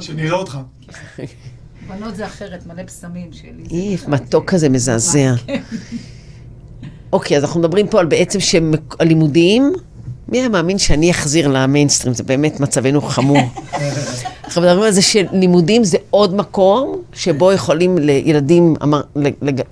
[0.00, 0.58] שנראה אותך.
[1.88, 3.94] בנות זה אחרת, מלא פסמים שלי.
[3.96, 5.32] בכלל- מתוק כזה מזעזע.
[7.12, 9.72] אוקיי, אז אנחנו מדברים פה על בעצם שהלימודים,
[10.28, 12.14] מי היה מאמין שאני אחזיר למיינסטרים?
[12.14, 13.38] זה באמת מצבנו חמור.
[14.44, 19.00] אנחנו מדברים על זה שלימודים זה עוד מקום שבו יכולים לילדים אמר,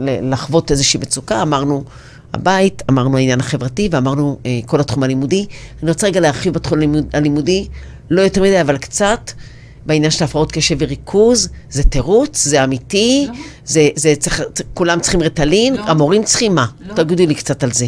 [0.01, 1.43] לחוות איזושהי מצוקה.
[1.43, 1.85] אמרנו
[2.33, 5.47] הבית, אמרנו העניין החברתי ואמרנו אה, כל התחום הלימודי.
[5.83, 7.67] אני רוצה רגע להרחיב בתחום הלימוד, הלימודי,
[8.11, 9.31] לא יותר מדי, אבל קצת.
[9.87, 13.35] בעניין של הפרעות קשב וריכוז, זה תירוץ, זה אמיתי, לא.
[13.65, 14.43] זה, זה צריך,
[14.75, 15.83] כולם צריכים רטלין, לא.
[15.83, 16.67] המורים צריכים מה?
[16.81, 16.95] לא.
[16.95, 17.87] תגידו לי קצת על זה.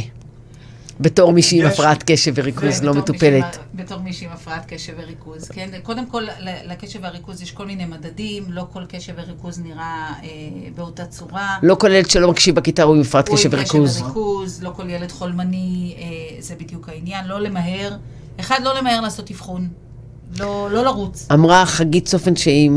[1.00, 1.66] בתור מישהי עם.
[1.66, 3.44] הפרעת קשב וריכוז לא מטופלת.
[3.44, 5.68] מישהי- בתור מישהי עם הפרעת קשב וריכוז, כן?
[5.82, 6.22] קודם כל,
[6.66, 10.28] לקשב והריכוז יש כל מיני מדדים, לא כל קשב וריכוז נראה אה,
[10.74, 11.56] באותה צורה.
[11.62, 14.00] לא כל ילד שלא מקשיב בכיתה הוא עם הפרעת הוא קשב עם וריכוז.
[14.02, 16.04] וריכוז, לא כל ילד חולמני, אה,
[16.42, 17.26] זה בדיוק העניין.
[17.26, 17.96] לא למהר.
[18.40, 19.68] אחד, לא למהר לעשות אבחון.
[20.38, 21.27] לא, לא לרוץ.
[21.33, 22.71] אמרה חגית צופן שהיא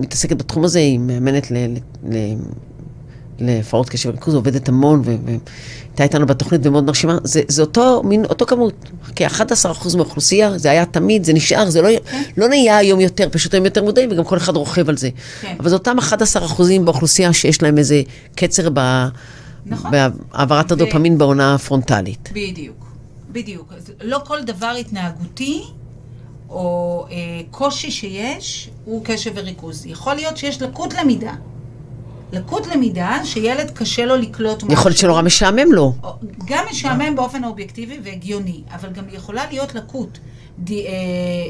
[0.00, 1.76] מתעסקת בתחום הזה, היא מאמנת ל- ל-
[2.14, 2.34] ל-
[3.40, 7.18] להפרעות קשב וריכוז, עובדת המון, והייתה איתנו בתוכנית ומאוד מרשימה.
[7.24, 8.74] זה, זה אותו מין, אותו כמות,
[9.16, 11.88] כ-11% מהאוכלוסייה, זה היה תמיד, זה נשאר, זה לא,
[12.36, 15.10] לא נהיה היום יותר, פשוט הם יותר מודעים, וגם כל אחד רוכב על זה.
[15.40, 15.56] כן.
[15.60, 16.04] אבל זה אותם 11%
[16.84, 18.02] באוכלוסייה שיש להם איזה
[18.34, 19.06] קצר ב...
[19.66, 19.90] נכון.
[19.90, 22.28] בהעברת ו- הדופמין בעונה הפרונטלית.
[22.32, 22.76] בדיוק,
[23.32, 23.72] בדיוק.
[24.02, 25.62] לא כל דבר התנהגותי
[26.50, 27.16] או אה,
[27.50, 29.86] קושי שיש הוא קשב וריכוז.
[29.86, 31.32] יכול להיות שיש לקות למידה.
[32.32, 34.72] לקות למידה שילד קשה לו לקלוט משהו.
[34.72, 35.92] יכול להיות שנורא משעמם לו.
[36.46, 40.18] גם משעמם באופן אובייקטיבי והגיוני, אבל גם יכולה להיות לקות.
[40.64, 40.76] ד, אה,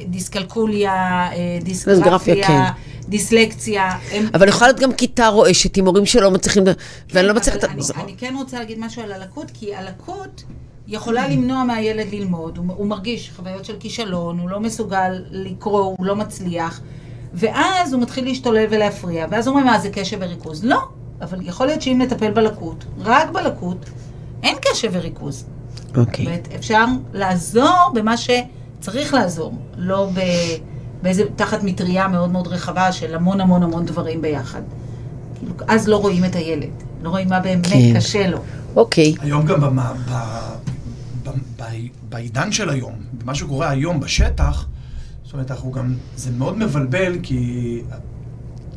[0.07, 0.93] דיסקלקוליה,
[1.33, 2.61] אה, דיסגרפיה, כן.
[3.09, 3.91] דיסלקציה.
[4.13, 6.65] הם- אבל יכולה להיות גם כיתה רועשת עם הורים שלא מצליחים,
[7.13, 7.65] ואני לא מצליחת...
[7.65, 10.45] אבל אני, אני כן רוצה להגיד משהו על הלקות, כי הלקות
[10.88, 16.07] יכולה למנוע מהילד ללמוד, הוא, הוא מרגיש חוויות של כישלון, הוא לא מסוגל לקרוא, הוא
[16.07, 16.81] לא מצליח,
[17.35, 20.64] ואז הוא מתחיל להשתולל ולהפריע, ואז אומרים, מה, זה קשב וריכוז?
[20.64, 20.79] לא,
[21.20, 23.90] אבל יכול להיות שאם נטפל בלקות, רק בלקות,
[24.42, 25.44] אין קשב וריכוז.
[25.96, 26.27] אוקיי.
[26.27, 30.20] אומרת, אפשר לעזור במה שצריך לעזור, לא ב...
[31.03, 34.62] באיזה, תחת מטריה מאוד מאוד רחבה של המון המון המון דברים ביחד.
[35.38, 36.70] כאילו, אז לא רואים את הילד,
[37.03, 37.96] לא רואים מה באמת כן.
[37.96, 38.38] קשה לו.
[38.77, 39.14] אוקיי.
[39.20, 39.92] היום גם במה-
[42.09, 44.67] בעידן של היום, במה שקורה היום בשטח,
[45.25, 47.83] זאת אומרת, אנחנו גם, זה מאוד מבלבל, כי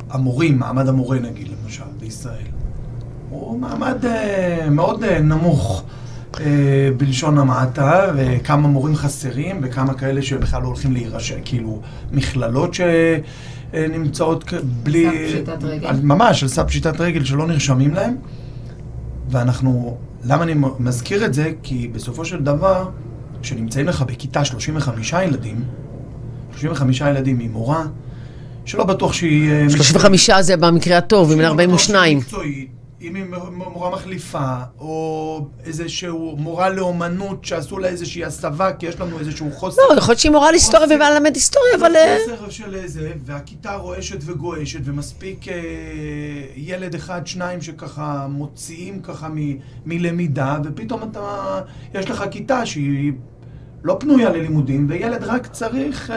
[0.09, 2.45] המורים, מעמד המורה נגיד, למשל, בישראל,
[3.29, 5.83] הוא מעמד אה, מאוד אה, נמוך.
[6.39, 12.73] אה, בלשון המעטה, וכמה מורים חסרים, וכמה כאלה שבכלל לא הולכים להירשם, כאילו, מכללות
[13.73, 15.05] שנמצאות כ- בלי...
[15.05, 15.91] סף פשיטת רגל.
[16.03, 18.15] ממש, על סף פשיטת רגל שלא נרשמים להם.
[19.29, 21.51] ואנחנו, למה אני מזכיר את זה?
[21.63, 22.89] כי בסופו של דבר,
[23.41, 25.63] כשנמצאים לך בכיתה 35 ילדים,
[26.57, 27.83] 35 ילדים עם מורה,
[28.65, 29.51] שלא בטוח שהיא...
[29.51, 32.19] אה, 35 זה במקרה הטוב, בטוח 42.
[33.01, 39.19] אם היא מורה מחליפה, או איזשהו מורה לאומנות שעשו לה איזושהי הסבה, כי יש לנו
[39.19, 39.81] איזשהו חוסר...
[39.89, 41.95] לא, יכול להיות שהיא מורה להיסטוריה ובאה ללמד היסטוריה, אבל...
[41.95, 45.53] אה, חוסר של איזה, והכיתה רועשת וגועשת, ומספיק אה,
[46.55, 49.27] ילד אחד, שניים שככה מוציאים ככה
[49.85, 51.59] מלמידה, ופתאום אתה,
[51.93, 53.13] יש לך כיתה שהיא
[53.83, 56.11] לא פנויה ללימודים, וילד רק צריך...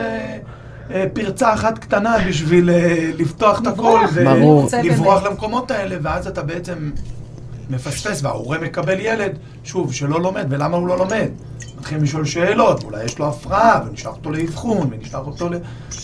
[0.91, 5.23] אה, פרצה אחת קטנה בשביל אה, לפתוח את הכל ולברוח.
[5.23, 6.91] למקומות האלה, ואז אתה בעצם
[7.71, 9.33] מפספס, וההורה מקבל ילד,
[9.65, 11.29] שוב, שלא לומד, ולמה הוא לא לומד?
[11.79, 15.55] מתחילים לשאול שאלות, אולי יש לו הפרעה, ונשלח אותו לאבחון, ונשלח אותו ל...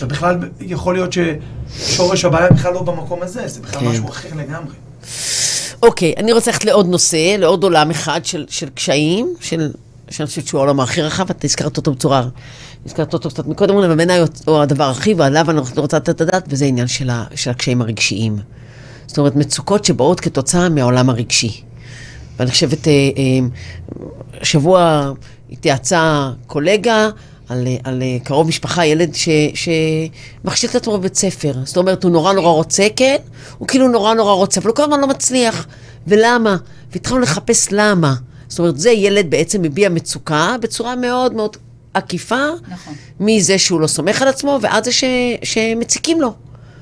[0.00, 3.86] ובכלל יכול להיות ששורש הבעיה בכלל לא במקום הזה, זה בכלל כן.
[3.86, 4.74] משהו אחר לגמרי.
[5.82, 9.70] אוקיי, אני רוצה ללכת לעוד נושא, לעוד עולם אחד של, של קשיים, של,
[10.10, 12.28] שאני חושבת שהוא העולם הכי רחב, אתה הזכרת אותו בצורה,
[12.86, 16.44] הזכרת אותו קצת מקודם, אבל בעיניי הוא הדבר הכי, ועליו אני רוצה לתת את הדעת,
[16.48, 18.38] וזה העניין של, ה, של הקשיים הרגשיים.
[19.06, 21.62] זאת אומרת, מצוקות שבאות כתוצאה מהעולם הרגשי.
[22.36, 23.48] ואני חושבת, אה, אה,
[24.40, 25.12] השבוע
[25.52, 27.08] התייעצה קולגה
[27.48, 31.54] על, אה, על אה, קרוב משפחה, ילד ש, שמכשיל את עצמו בבית ספר.
[31.64, 33.16] זאת אומרת, הוא נורא נורא רוצה, כן,
[33.58, 35.66] הוא כאילו נורא נורא רוצה, אבל הוא כל הזמן לא מצליח.
[36.06, 36.56] ולמה?
[36.92, 38.14] והתחלנו לחפש למה.
[38.50, 41.56] זאת אומרת, זה ילד בעצם מביע מצוקה בצורה מאוד מאוד
[41.94, 42.94] עקיפה, נכון.
[43.20, 45.04] מזה שהוא לא סומך על עצמו, ועד זה ש,
[45.42, 46.34] שמציקים לו.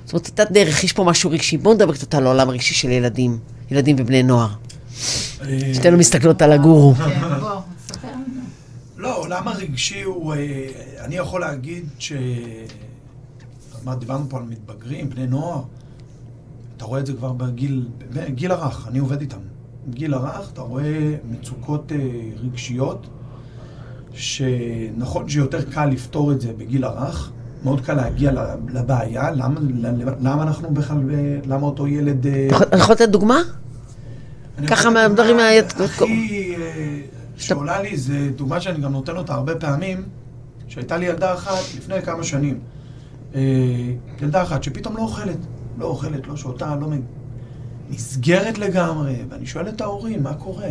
[0.04, 1.56] זאת אומרת, אותה דרך, יש פה משהו רגשי.
[1.56, 3.38] בואו נדבר קצת על העולם הרגשי של ילדים,
[3.70, 4.48] ילדים ובני נוער.
[5.72, 6.94] שתינו מסתכלות על הגורו.
[6.94, 7.20] כן.
[8.96, 10.34] לא, העולם הרגשי הוא...
[10.34, 10.68] אה,
[11.04, 12.12] אני יכול להגיד ש...
[13.84, 15.62] אמרת, דיברנו פה על מתבגרים, בני נוער.
[16.76, 19.38] אתה רואה את זה כבר בגיל, בגיל הרך, אני עובד איתם.
[19.90, 21.96] גיל הרך, אתה רואה מצוקות אה,
[22.44, 23.06] רגשיות,
[24.12, 27.30] שנכון שיותר קל לפתור את זה בגיל הרך,
[27.64, 28.32] מאוד קל להגיע
[28.68, 29.60] לבעיה, למה,
[30.20, 30.98] למה אנחנו בכלל,
[31.46, 32.26] למה אותו ילד...
[32.26, 33.38] אה, אתה יכול- לתת דוגמה?
[34.66, 35.36] ככה מהדברים
[36.02, 37.00] הכי אה,
[37.36, 40.02] שעולה לי, זה דוגמה שאני גם נותן אותה הרבה פעמים,
[40.68, 42.58] שהייתה לי ילדה אחת לפני כמה שנים.
[43.34, 43.40] אה,
[44.22, 45.36] ילדה אחת שפתאום לא אוכלת,
[45.78, 46.86] לא אוכלת, לא שותה, לא
[47.90, 50.70] נסגרת לגמרי, ואני שואל את ההורים, מה קורה?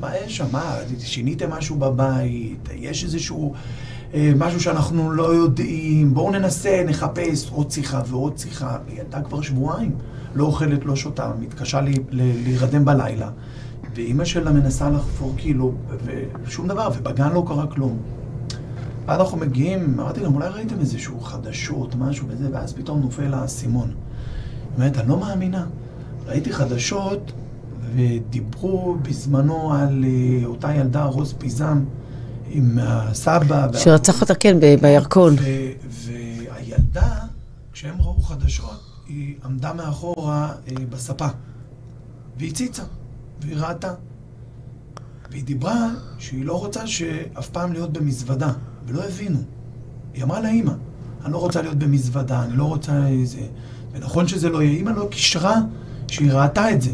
[0.00, 0.46] מה יש שם?
[0.52, 2.68] מה, שיניתם משהו בבית?
[2.74, 3.54] יש איזשהו
[4.14, 6.14] אה, משהו שאנחנו לא יודעים?
[6.14, 8.78] בואו ננסה, נחפש עוד שיחה ועוד שיחה.
[8.88, 9.94] ילדה כבר שבועיים
[10.34, 11.80] לא אוכלת, לא שותה, מתקשה
[12.10, 13.30] להירדם בלילה.
[13.94, 15.74] ואימא שלה מנסה לחפור כאילו,
[16.44, 17.98] ושום דבר, ובגן לא קרה כלום.
[19.06, 23.94] ואז אנחנו מגיעים, אמרתי להם, אולי ראיתם איזשהו חדשות, משהו וזה, ואז פתאום נופל האסימון.
[24.78, 25.66] באמת, אני לא מאמינה.
[26.30, 27.32] ראיתי חדשות,
[27.96, 31.84] ודיברו בזמנו על אה, אותה ילדה, רוז פיזם,
[32.50, 33.68] עם הסבא.
[33.72, 35.34] וה- שרצח אותה, כן, בירקון.
[35.34, 37.16] ו- והילדה,
[37.72, 41.26] כשהם ראו חדשות, היא עמדה מאחורה אה, בספה,
[42.38, 42.82] והיא הציצה,
[43.42, 43.92] והיא ראתה.
[45.30, 45.88] והיא דיברה
[46.18, 48.52] שהיא לא רוצה שאף פעם להיות במזוודה,
[48.86, 49.38] ולא הבינו.
[50.14, 50.72] היא אמרה לאימא,
[51.24, 53.40] אני לא רוצה להיות במזוודה, אני לא רוצה איזה...
[53.92, 55.56] ונכון שזה לא יהיה, אימא לא קישרה
[56.12, 56.90] שהיא ראתה את זה.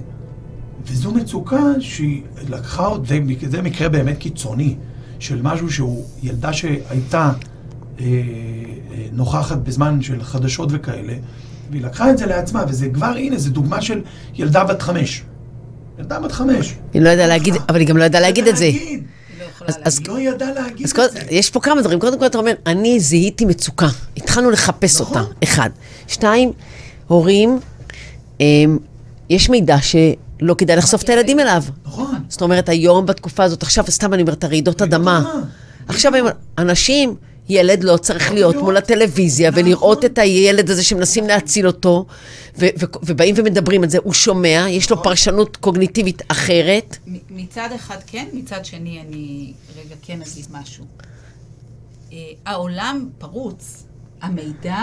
[0.87, 4.75] וזו מצוקה שהיא לקחה עוד, זה, זה מקרה באמת קיצוני,
[5.19, 7.31] של משהו שהוא ילדה שהייתה
[8.01, 8.13] אה, אה,
[9.13, 11.13] נוכחת בזמן של חדשות וכאלה,
[11.71, 14.01] והיא לקחה את זה לעצמה, וזה כבר, הנה, זו דוגמה של
[14.35, 15.23] ילדה בת חמש.
[15.99, 16.75] ילדה בת חמש.
[16.95, 18.71] היא לא ידעה להגיד, אבל היא גם לא ידעה להגיד את זה.
[19.41, 21.21] לא אז- אז- לא ידעה להגיד אז את קודם, זה.
[21.31, 22.01] יש פה כמה דברים.
[22.01, 23.87] קודם כל אתה אומר, אני זיהיתי מצוקה.
[24.17, 25.17] התחלנו לחפש נכון.
[25.23, 25.71] אותה, אחד.
[26.09, 26.53] שתיים,
[27.07, 27.59] הורים,
[28.41, 28.79] הם,
[29.31, 31.63] יש מידע שלא כדאי לחשוף את הילדים אליו.
[31.87, 32.15] נכון.
[32.29, 35.33] זאת אומרת, היום, בתקופה הזאת, עכשיו, סתם אני אומרת, הרעידות אדמה.
[35.89, 36.27] עכשיו, הם-
[36.59, 37.17] אנשים,
[37.49, 38.57] ילד לא צריך להיות.
[38.57, 39.63] מול הטלוויזיה נכון.
[39.65, 42.07] ולראות את הילד הזה שמנסים להציל אותו,
[43.03, 45.05] ובאים ומדברים על זה, הוא שומע, יש לו נכון.
[45.05, 46.97] פרשנות קוגניטיבית אחרת.
[47.31, 50.85] מצד אחד כן, מצד שני אני רגע כן אגיד משהו.
[52.13, 53.83] אה, העולם פרוץ.
[54.23, 54.79] המידע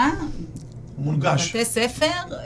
[0.98, 1.56] מונגש.
[1.56, 2.40] בבתי ספר אה,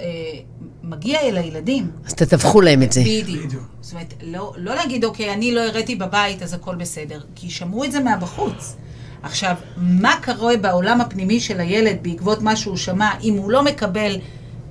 [0.82, 1.90] מגיע אל הילדים.
[2.06, 3.00] אז תדווחו להם את זה.
[3.00, 3.44] בדיוק.
[3.46, 3.62] בדיוק.
[3.80, 7.20] זאת אומרת, לא, לא להגיד, אוקיי, אני לא הראיתי בבית, אז הכל בסדר.
[7.34, 8.76] כי שמעו את זה מהבחוץ.
[9.22, 14.16] עכשיו, מה קורה בעולם הפנימי של הילד בעקבות מה שהוא שמע, אם הוא לא מקבל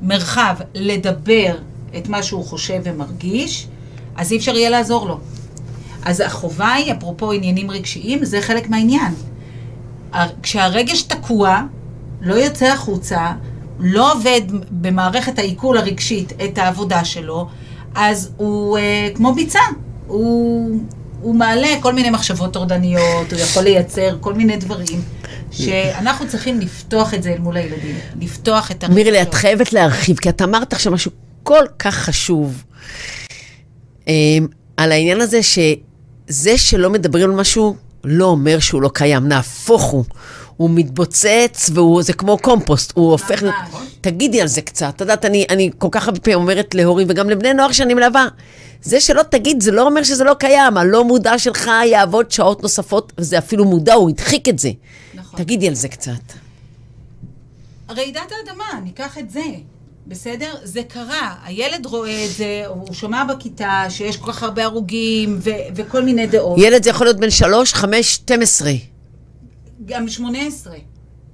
[0.01, 1.57] מרחב לדבר
[1.97, 3.67] את מה שהוא חושב ומרגיש,
[4.15, 5.19] אז אי אפשר יהיה לעזור לו.
[6.05, 9.13] אז החובה היא, אפרופו עניינים רגשיים, זה חלק מהעניין.
[10.43, 11.61] כשהרגש תקוע,
[12.21, 13.31] לא יוצא החוצה,
[13.79, 17.47] לא עובד במערכת העיכול הרגשית את העבודה שלו,
[17.95, 19.59] אז הוא אה, כמו ביצה.
[20.07, 20.81] הוא,
[21.21, 25.01] הוא מעלה כל מיני מחשבות טורדניות, הוא יכול לייצר כל מיני דברים,
[25.51, 27.95] שאנחנו צריכים לפתוח את זה אל מול הילדים.
[28.21, 29.03] לפתוח את הרגשות.
[29.03, 31.11] מירי, את חייבת להרחיב, כי את אמרת עכשיו משהו
[31.43, 32.63] כל כך חשוב.
[34.07, 34.47] אמ,
[34.77, 40.03] על העניין הזה שזה שלא מדברים על משהו, לא אומר שהוא לא קיים, נהפוך הוא.
[40.57, 43.43] הוא מתבוצץ, וזה כמו קומפוסט, הוא הופך...
[43.43, 43.53] ממש.
[44.01, 44.93] תגידי על זה קצת.
[44.95, 48.27] את יודעת, אני, אני כל כך הרבה פעמים אומרת להורים, וגם לבני נוער שאני מלווה,
[48.81, 50.77] זה שלא תגיד, זה לא אומר שזה לא קיים.
[50.77, 54.71] הלא מודע שלך יעבוד שעות נוספות, וזה אפילו מודע, הוא הדחיק את זה.
[55.13, 55.39] נכון.
[55.39, 56.33] תגידי על זה קצת.
[57.89, 59.43] רעידת האדמה, ניקח את זה.
[60.07, 60.53] בסדר?
[60.63, 61.35] זה קרה.
[61.43, 66.27] הילד רואה את זה, הוא שומע בכיתה שיש כל כך הרבה הרוגים ו- וכל מיני
[66.27, 66.57] דעות.
[66.59, 68.71] ילד זה יכול להיות בן שלוש, חמש, 12.
[69.87, 70.75] גם 18,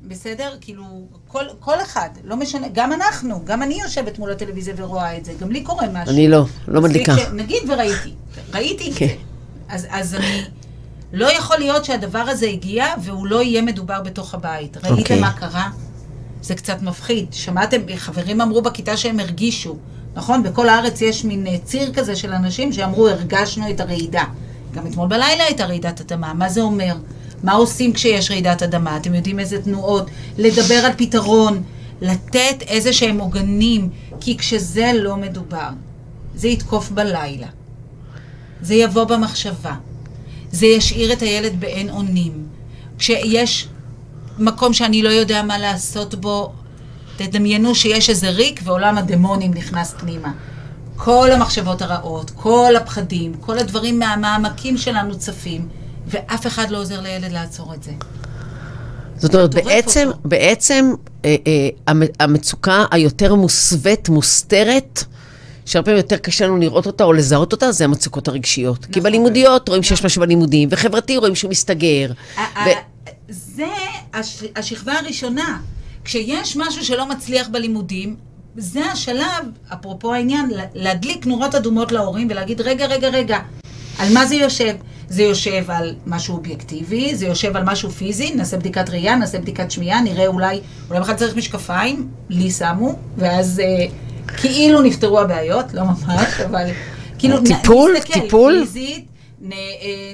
[0.07, 0.55] בסדר?
[0.61, 0.83] כאילו,
[1.27, 5.33] כל, כל אחד, לא משנה, גם אנחנו, גם אני יושבת מול הטלוויזיה ורואה את זה,
[5.39, 6.13] גם לי קורה משהו.
[6.13, 7.15] אני לא, לא מדליקה.
[7.33, 8.13] נגיד וראיתי,
[8.53, 9.07] ראיתי את כן.
[9.07, 9.13] זה.
[9.69, 10.43] אז, אז אני,
[11.13, 14.77] לא יכול להיות שהדבר הזה הגיע והוא לא יהיה מדובר בתוך הבית.
[14.77, 15.19] ראיתם אוקיי.
[15.19, 15.69] מה קרה?
[16.41, 17.27] זה קצת מפחיד.
[17.31, 19.77] שמעתם, חברים אמרו בכיתה שהם הרגישו,
[20.15, 20.43] נכון?
[20.43, 24.23] בכל הארץ יש מין אה, ציר כזה של אנשים שאמרו, הרגשנו את הרעידה.
[24.73, 26.95] גם אתמול בלילה הייתה רעידת אדמה, מה זה אומר?
[27.43, 28.97] מה עושים כשיש רעידת אדמה?
[28.97, 30.09] אתם יודעים איזה תנועות?
[30.37, 31.63] לדבר על פתרון,
[32.01, 33.89] לתת איזה שהם עוגנים,
[34.19, 35.69] כי כשזה לא מדובר,
[36.35, 37.47] זה יתקוף בלילה.
[38.61, 39.73] זה יבוא במחשבה.
[40.51, 42.47] זה ישאיר את הילד באין אונים.
[42.97, 43.67] כשיש
[44.39, 46.51] מקום שאני לא יודע מה לעשות בו,
[47.17, 50.31] תדמיינו שיש איזה ריק ועולם הדמונים נכנס פנימה.
[50.95, 55.67] כל המחשבות הרעות, כל הפחדים, כל הדברים מהמעמקים שלנו צפים,
[56.07, 57.91] ואף אחד לא עוזר לילד לעצור את זה.
[59.17, 60.19] זאת אומרת, בעצם, אותו.
[60.25, 60.93] בעצם
[61.25, 65.03] אה, אה, המ- המצוקה היותר מוסווית, מוסתרת,
[65.65, 68.85] שהרבה פעמים יותר קשה לנו לראות אותה או לזהות אותה, זה המצוקות הרגשיות.
[68.85, 69.03] כי נכון.
[69.03, 72.11] בלימודיות רואים שיש משהו בלימודים, וחברתי רואים שהוא מסתגר.
[72.37, 72.39] ו-
[73.29, 73.65] זה
[74.13, 75.59] הש- השכבה הראשונה.
[76.05, 78.15] כשיש משהו שלא מצליח בלימודים,
[78.57, 79.43] זה השלב,
[79.73, 83.39] אפרופו העניין, לה- להדליק נורות אדומות להורים ולהגיד, רגע, רגע, רגע,
[83.99, 84.75] על מה זה יושב?
[85.09, 89.71] זה יושב על משהו אובייקטיבי, זה יושב על משהו פיזי, נעשה בדיקת ראייה, נעשה בדיקת
[89.71, 93.85] שמיעה, נראה אולי, אולי בכלל צריך משקפיים, לי שמו, ואז אה,
[94.37, 96.67] כאילו נפתרו הבעיות, לא ממש, אבל
[97.19, 97.93] כאילו נ- טיפול?
[97.97, 98.59] נסתכל טיפול?
[98.65, 99.05] פיזית,
[99.41, 99.57] נ, אה,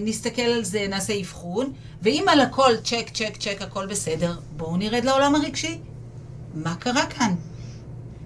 [0.01, 1.71] נסתכל על זה, נעשה אבחון,
[2.01, 5.77] ואם על הכל צ'ק, צ'ק, צ'ק, הכל בסדר, בואו נרד לעולם הרגשי.
[6.53, 7.33] מה קרה כאן?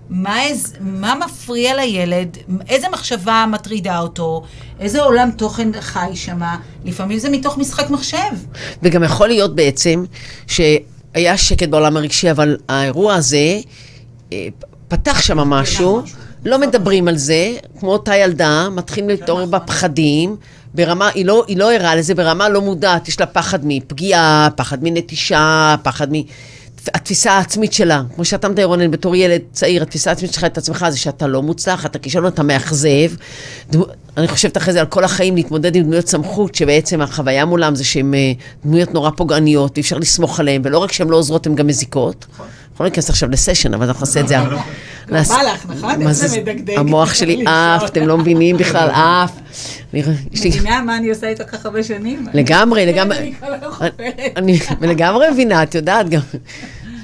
[0.09, 2.37] מה, איז, מה מפריע לילד?
[2.69, 4.43] איזה מחשבה מטרידה אותו?
[4.79, 6.57] איזה עולם תוכן חי שמה?
[6.85, 8.31] לפעמים זה מתוך משחק מחשב.
[8.83, 10.05] וגם יכול להיות בעצם
[10.47, 13.59] שהיה שקט בעולם הרגשי, אבל האירוע הזה
[14.33, 14.47] אה,
[14.87, 16.01] פתח שם משהו.
[16.45, 19.59] לא מדברים על זה, כמו אותה ילדה, מתחילים להתעורר נכון.
[19.59, 20.35] בפחדים,
[20.73, 24.77] ברמה, היא לא, היא לא ערה לזה, ברמה לא מודעת, יש לה פחד מפגיעה, פחד
[24.81, 26.15] מנטישה, פחד מ...
[26.93, 30.85] התפיסה העצמית שלה, כמו שאתה מתאר רונן, בתור ילד צעיר, התפיסה העצמית שלך את עצמך
[30.89, 32.89] זה שאתה לא מוצלח, אתה כישלון, אתה מאכזב.
[33.71, 33.85] דמו-
[34.17, 37.83] אני חושבת אחרי זה על כל החיים להתמודד עם דמויות סמכות, שבעצם החוויה מולם זה
[37.83, 38.31] שהן אה,
[38.65, 42.25] דמויות נורא פוגעניות, ואי אפשר לסמוך עליהן, ולא רק שהן לא עוזרות, הן גם מזיקות.
[42.71, 44.35] אנחנו לא ניכנס עכשיו לסשן, אבל אנחנו נעשה את זה.
[44.37, 44.57] כבר
[45.07, 45.95] בא לך, נכון?
[46.03, 46.77] מה איך זה זה- מדגדג.
[46.77, 47.43] המוח שלי.
[47.47, 49.31] עף, אתם לא מבינים בכלל, עף.
[49.93, 52.25] אני- יש לי- מבינה מה אני עושה איתו ככה הרבה שנים?
[52.33, 53.33] לגמרי, לגמרי.
[54.37, 56.21] אני לגמרי מבינה, את יודעת גם.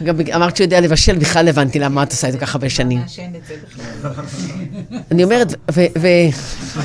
[0.03, 3.01] גם אמרת שהוא יודע לבשל, בכלל הבנתי למה את עושה איתו ככה הרבה שנים.
[3.01, 3.09] את
[3.47, 3.55] זה.
[5.11, 5.79] אני אומרת, ו...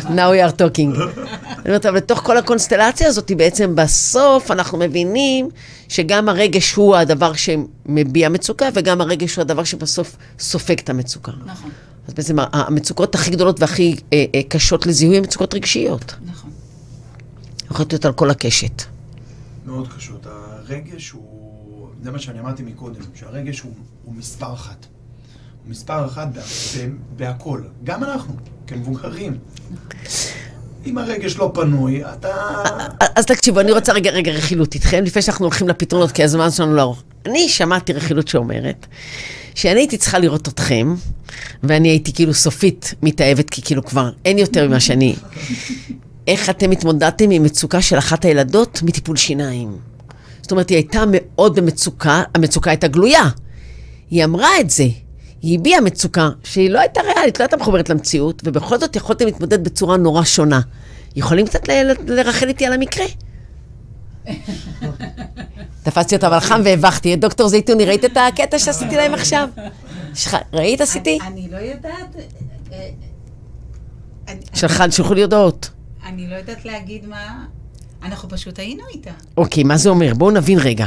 [0.05, 0.99] now we are talking.
[1.47, 5.49] אני אומרת, אבל לתוך כל הקונסטלציה הזאת, בעצם בסוף אנחנו מבינים
[5.89, 11.33] שגם הרגש הוא הדבר שמביע מצוקה, וגם הרגש הוא הדבר שבסוף סופג את המצוקה.
[11.45, 11.71] נכון,
[12.09, 16.15] אז בעצם המצוקות הכי גדולות והכי אה, אה, קשות לזיהוי הן מצוקות רגשיות.
[16.27, 16.51] נכון.
[17.71, 18.83] יכולות להיות על כל הקשת.
[19.67, 20.27] מאוד קשות.
[20.27, 21.34] הרגש הוא,
[22.05, 23.73] זה מה שאני אמרתי מקודם, שהרגש הוא,
[24.05, 24.87] הוא מספר אחת.
[25.65, 26.41] הוא מספר אחת בה,
[27.17, 27.63] בהכל.
[27.85, 28.35] גם אנחנו,
[28.67, 29.39] כמבוגרים.
[30.87, 32.29] אם הרגש לא פנוי, אתה...
[33.17, 36.75] אז תקשיבו, אני רוצה רגע, רגע רכילות איתכם, לפני שאנחנו הולכים לפתרונות, כי הזמן שלנו
[36.75, 36.95] לא.
[37.27, 38.87] אני שמעתי רכילות שאומרת,
[39.55, 40.95] שאני הייתי צריכה לראות אתכם,
[41.63, 45.15] ואני הייתי כאילו סופית מתאהבת, כי כאילו כבר אין יותר ממה שאני...
[46.27, 49.94] איך אתם התמודדתם עם מצוקה של אחת הילדות מטיפול שיניים?
[50.45, 53.23] זאת אומרת, היא הייתה מאוד במצוקה, המצוקה הייתה גלויה.
[54.11, 54.85] היא אמרה את זה.
[55.43, 59.65] היא הביעה מצוקה שהיא לא הייתה ריאלית, לא הייתה מחוברת למציאות, ובכל זאת יכולתם להתמודד
[59.65, 60.61] בצורה נורא שונה.
[61.17, 63.05] יכולים קצת ל- ל- לרחל איתי על המקרה?
[65.83, 67.17] תפסתי אותה אבל חם והבכתי.
[67.17, 69.49] דוקטור זייתוני, ראית את הקטע שעשיתי להם עכשיו?
[70.53, 71.19] ראית עשיתי?
[71.27, 72.17] אני- לא יודעת...
[74.91, 75.71] שלחו לי הודעות.
[76.07, 77.45] אני לא יודעת להגיד מה...
[78.05, 79.11] אנחנו פשוט היינו איתה.
[79.37, 80.15] אוקיי, מה זה אומר?
[80.15, 80.87] בואו נבין רגע.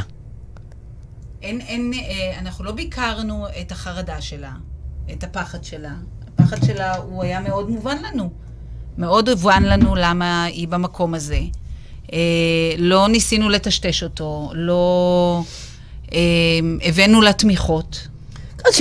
[1.41, 4.51] אין, אין, אה, אנחנו לא ביקרנו את החרדה שלה,
[5.11, 5.93] את הפחד שלה.
[6.27, 8.29] הפחד שלה הוא היה מאוד מובן לנו.
[8.97, 11.39] מאוד הובן לנו למה היא במקום הזה.
[12.13, 12.19] אה,
[12.77, 15.43] לא ניסינו לטשטש אותו, לא
[16.13, 16.19] אה,
[16.83, 18.07] הבאנו לה תמיכות.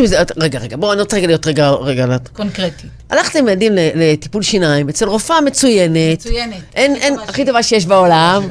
[0.04, 2.86] זה- רגע, רגע, בואו, אני רוצה רגע להיות רגע, רגע, קונקרטית.
[3.10, 6.18] הלכתם עם ילדים לטיפול שיניים אצל רופאה מצוינת.
[6.18, 6.54] מצוינת.
[6.74, 7.44] אין, אין, הכי.
[7.44, 8.48] טובה שיש בעולם.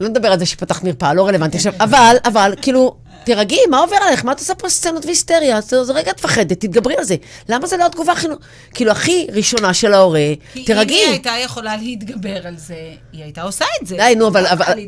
[0.00, 1.72] לא נדבר על זה שפתחת מרפאה, לא רלוונטי עכשיו.
[1.80, 2.94] אבל, אבל, כאילו,
[3.24, 4.24] תירגעי, מה עובר עליך?
[4.24, 5.60] מה את עושה פה סצנות והיסטריה?
[5.60, 7.16] זה רגע את מפחדת, תתגברי על זה.
[7.48, 8.26] למה זה לא התגובה הכי...
[8.74, 10.20] כאילו, הכי ראשונה של ההורה,
[10.52, 10.96] כי אם תירגעי.
[10.96, 12.74] היא הייתה יכולה להתגבר על זה,
[13.12, 13.96] היא הייתה עושה את זה.
[13.96, 14.42] די, נו, אבל...
[14.42, 14.78] לא אבל-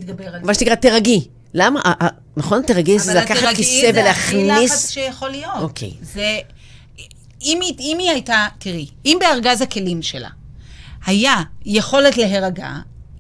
[0.43, 0.55] מה.
[0.55, 1.25] שנקרא, תירגעי.
[1.55, 1.81] למה?
[2.37, 4.91] נכון, תירגעי, זה לקחת כיסא זה הכי לחץ ולהכניס...
[4.91, 5.53] שיכול להיות.
[5.61, 5.93] אוקיי.
[6.03, 6.39] זה...
[7.43, 10.29] אם היא, אם היא הייתה, תראי, אם בארגז הכלים שלה
[11.07, 12.69] היה יכולת להירגע,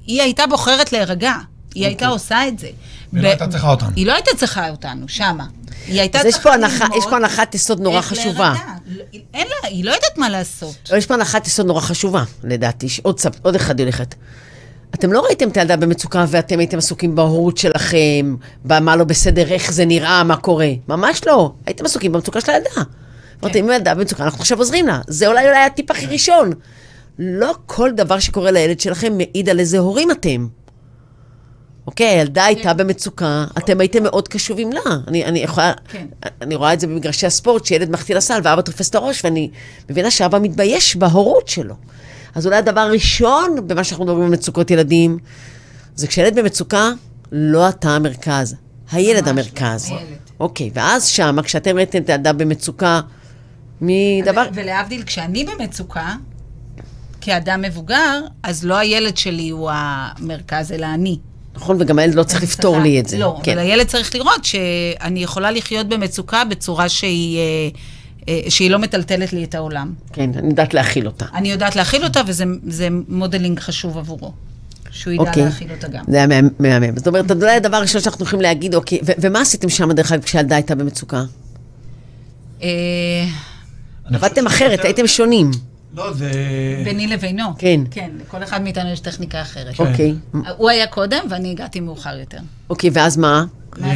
[0.07, 1.33] היא הייתה בוחרת להירגע.
[1.75, 2.15] היא הייתה אוקיי.
[2.15, 2.69] עושה את זה.
[3.13, 3.89] ולא ב- הייתה צריכה אותנו.
[3.97, 5.47] היא לא הייתה צריכה אותנו, שמה.
[5.87, 8.55] היא הייתה אז יש צריכה פה הנחה- ללמוד יש פה הנחת יסוד נורא חשובה.
[8.87, 9.03] לא-
[9.35, 10.75] אין לה, היא לא יודעת מה לעשות.
[10.89, 14.15] אבל יש פה הנחת יסוד נורא חשובה, לדעתי, שעוד סב, עוד אחד היא הולכת.
[14.95, 19.73] אתם לא ראיתם את הילדה במצוקה ואתם הייתם עסוקים בהורות שלכם, במה לא בסדר, איך
[19.73, 20.69] זה נראה, מה קורה.
[20.89, 21.53] ממש לא.
[21.67, 22.71] הייתם עסוקים במצוקה של הילדה.
[23.43, 25.01] אמרתם, אם הילדה במצוקה, אנחנו עכשיו עוזרים לה.
[25.09, 26.51] זה אולי אולי הטיפ הכי ראשון.
[27.19, 30.47] לא כל דבר שקורה לילד שלכם מעיד על איזה הורים אתם.
[31.87, 34.81] אוקיי, הילדה הייתה במצוקה, אתם הייתם מאוד קשובים לה.
[35.09, 36.07] אני, אני יכולה, כן.
[36.43, 39.51] אני רואה את זה במגרשי הספורט, שילד מחטיא לסל ואבא תופס את הראש, ואני
[39.91, 41.75] מבינה שאבא מתבייש בהורות שלו.
[42.35, 45.19] אז אולי הדבר הראשון במה שאנחנו מדברים על מצוקות ילדים,
[45.95, 46.91] זה כשילד במצוקה,
[47.33, 48.57] לא אתה המרכז,
[48.93, 49.91] הילד ממש המרכז.
[49.91, 50.17] לא, הילד.
[50.41, 53.01] אוקיי, ואז שמה, כשאתם ראיתם את הילדה במצוקה,
[53.81, 54.45] מדבר...
[54.55, 56.15] ולהבדיל, כשאני במצוקה,
[57.21, 61.19] כאדם מבוגר, אז לא הילד שלי הוא המרכז, אלא אני.
[61.55, 63.19] נכון, וגם הילד לא צריך לפתור לי את זה.
[63.19, 63.53] לא, כן.
[63.53, 67.69] אבל הילד צריך לראות שאני יכולה לחיות במצוקה בצורה שהיא, אה,
[68.29, 69.93] אה, שהיא לא מטלטלת לי את העולם.
[70.13, 71.27] כן, אני יודעת להכיל אותה.
[71.35, 74.33] אני יודעת להכיל אותה, וזה זה modeling חשוב עבורו.
[74.91, 75.45] שהוא ידע אוקיי.
[75.45, 76.05] להכיל אותה גם.
[76.09, 76.97] זה היה מהמם-.
[76.97, 80.23] זאת אומרת, אולי הדבר הראשון שאנחנו יכולים להגיד, אוקיי, ו- ומה עשיתם שם, דרך אגב,
[80.23, 81.23] כשהילדה הייתה במצוקה?
[82.63, 82.69] אה,
[84.05, 85.51] עבדתם אחרת, הייתם שונים.
[85.95, 86.31] לא, זה...
[86.85, 87.45] ביני לבינו.
[87.59, 87.81] כן.
[87.91, 89.75] כן, לכל אחד מאיתנו יש טכניקה אחרת.
[89.75, 89.87] כן.
[89.91, 90.15] אוקיי.
[90.57, 92.39] הוא היה קודם, ואני הגעתי מאוחר יותר.
[92.71, 93.45] אוקיי, ואז מה?
[93.79, 93.95] מה עשית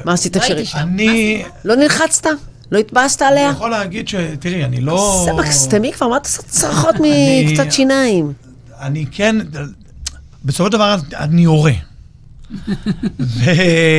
[0.00, 0.02] אתה?
[0.04, 0.78] מה עשית לא הייתי שם.
[0.78, 1.42] אני...
[1.64, 2.26] לא נלחצת?
[2.72, 3.50] לא התבאסת אני עליה?
[3.50, 4.14] יכול להגיד ש...
[4.40, 5.26] תראי, אני לא...
[5.26, 8.32] סבק, סתמי כבר, מה את עושה צרחות אני- מקצת שיניים?
[8.80, 9.36] אני כן...
[10.44, 11.72] בסופו של דבר אני הורה.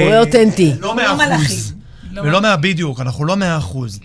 [0.04, 0.74] הורה אותנטי.
[0.80, 1.36] לא מאה מלאכים.
[1.46, 1.74] אחוז.
[2.12, 4.00] לא ולא מאה בדיוק, אנחנו לא מאה אחוז.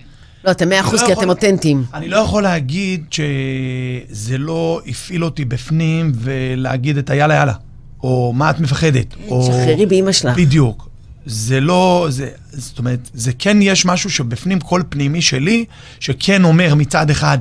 [0.44, 1.84] לא, אתם מאה אחוז לא כי יכול- אתם אותנטיים.
[1.94, 7.54] אני לא יכול להגיד שזה לא הפעיל אותי בפנים ולהגיד את היאללה יאללה,
[8.02, 9.42] או מה את מפחדת, או...
[9.46, 10.36] שחררי באמא שלך.
[10.36, 10.88] בדיוק.
[11.26, 15.64] זה לא, זה, זאת אומרת, זה כן יש משהו שבפנים קול פנימי שלי,
[16.00, 17.38] שכן אומר מצד אחד,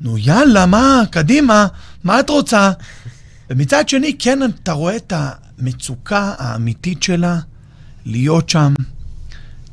[0.00, 1.66] נו יאללה, מה, קדימה,
[2.04, 2.70] מה את רוצה?
[3.50, 7.38] ומצד שני, כן, אתה רואה את המצוקה האמיתית שלה
[8.06, 8.74] להיות שם,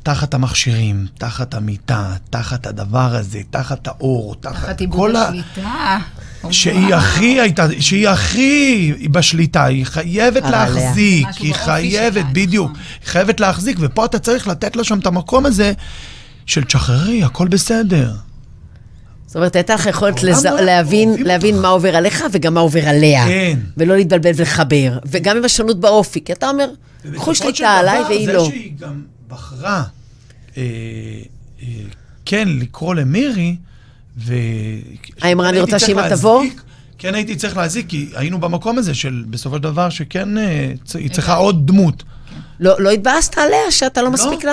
[0.02, 5.22] תחת המכשירים, תחת המיטה, תחת הדבר הזה, תחת האור, תחת, תחת כל ה...
[5.28, 5.98] השליטה.
[6.50, 6.94] שהיא וואו.
[6.94, 10.42] הכי הייתה, שהיא הכי בשליטה, היא חייבת.
[10.42, 12.82] להחזיק, היא חייבת, שלה, בדיוק, נכון.
[13.00, 15.72] היא חייבת להחזיק, ופה אתה צריך לתת לה שם את המקום הזה
[16.46, 18.12] של תשחררי, הכל בסדר.
[19.26, 20.46] זאת אומרת, הייתה לך יכולת לז-
[21.24, 21.60] להבין.
[21.60, 23.26] מה עובר עליך וגם מה עובר עליה.
[23.26, 23.58] כן.
[23.76, 24.98] ולא להתבלבל ולחבר.
[25.06, 28.32] וגם עם השונות באופי, כי אתה אומר, קחו ובסופו של שליטה עליי דבר, והיא זה
[28.32, 28.44] לא.
[28.44, 29.84] שהיא גם בחרה,
[30.56, 30.62] אה,
[31.62, 31.66] אה,
[32.24, 33.56] כן, לקרוא למירי,
[34.18, 34.34] ו...
[35.22, 36.44] היא אמרה, "אני רוצה שאמא תבוא"?
[36.98, 40.96] כן הייתי צריך להזיק, כי היינו במקום הזה של בסופו של דבר שכן, אה, צ-
[40.96, 42.02] היא צריכה עוד דמות.
[42.60, 44.52] לא לא התבאסת עליה שאתה לא מספיק לה?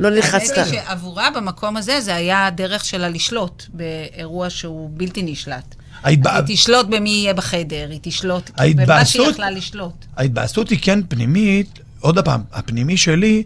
[0.00, 0.56] לא נלחצת?
[0.58, 5.74] האמת היא שעבורה במקום הזה, זה היה הדרך שלה לשלוט באירוע שהוא בלתי נשלט.
[6.02, 10.04] ההתבא- היא תשלוט במי יהיה בחדר, היא תשלוט, במה ההתבאסות- שהיא יכלה לשלוט.
[10.16, 13.42] ההתבאסות היא כן פנימית, עוד פעם, הפנימי שלי,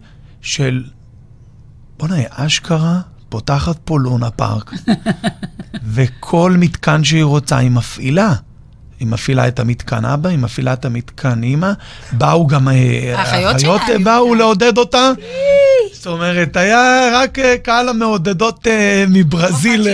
[0.46, 0.84] של
[1.96, 4.72] בוא'נה, אשכרה פותחת פה לונה פארק,
[5.94, 8.34] וכל מתקן שהיא רוצה היא מפעילה.
[9.00, 11.72] היא מפעילה את המתקן אבא, היא מפעילה את המתקן אימא.
[12.12, 12.68] באו גם...
[12.68, 13.56] אה, האחיות
[14.04, 14.34] באו.
[14.34, 15.10] לעודד אותה.
[15.92, 19.88] זאת אומרת, היה רק אה, קהל המעודדות אה, מברזיל.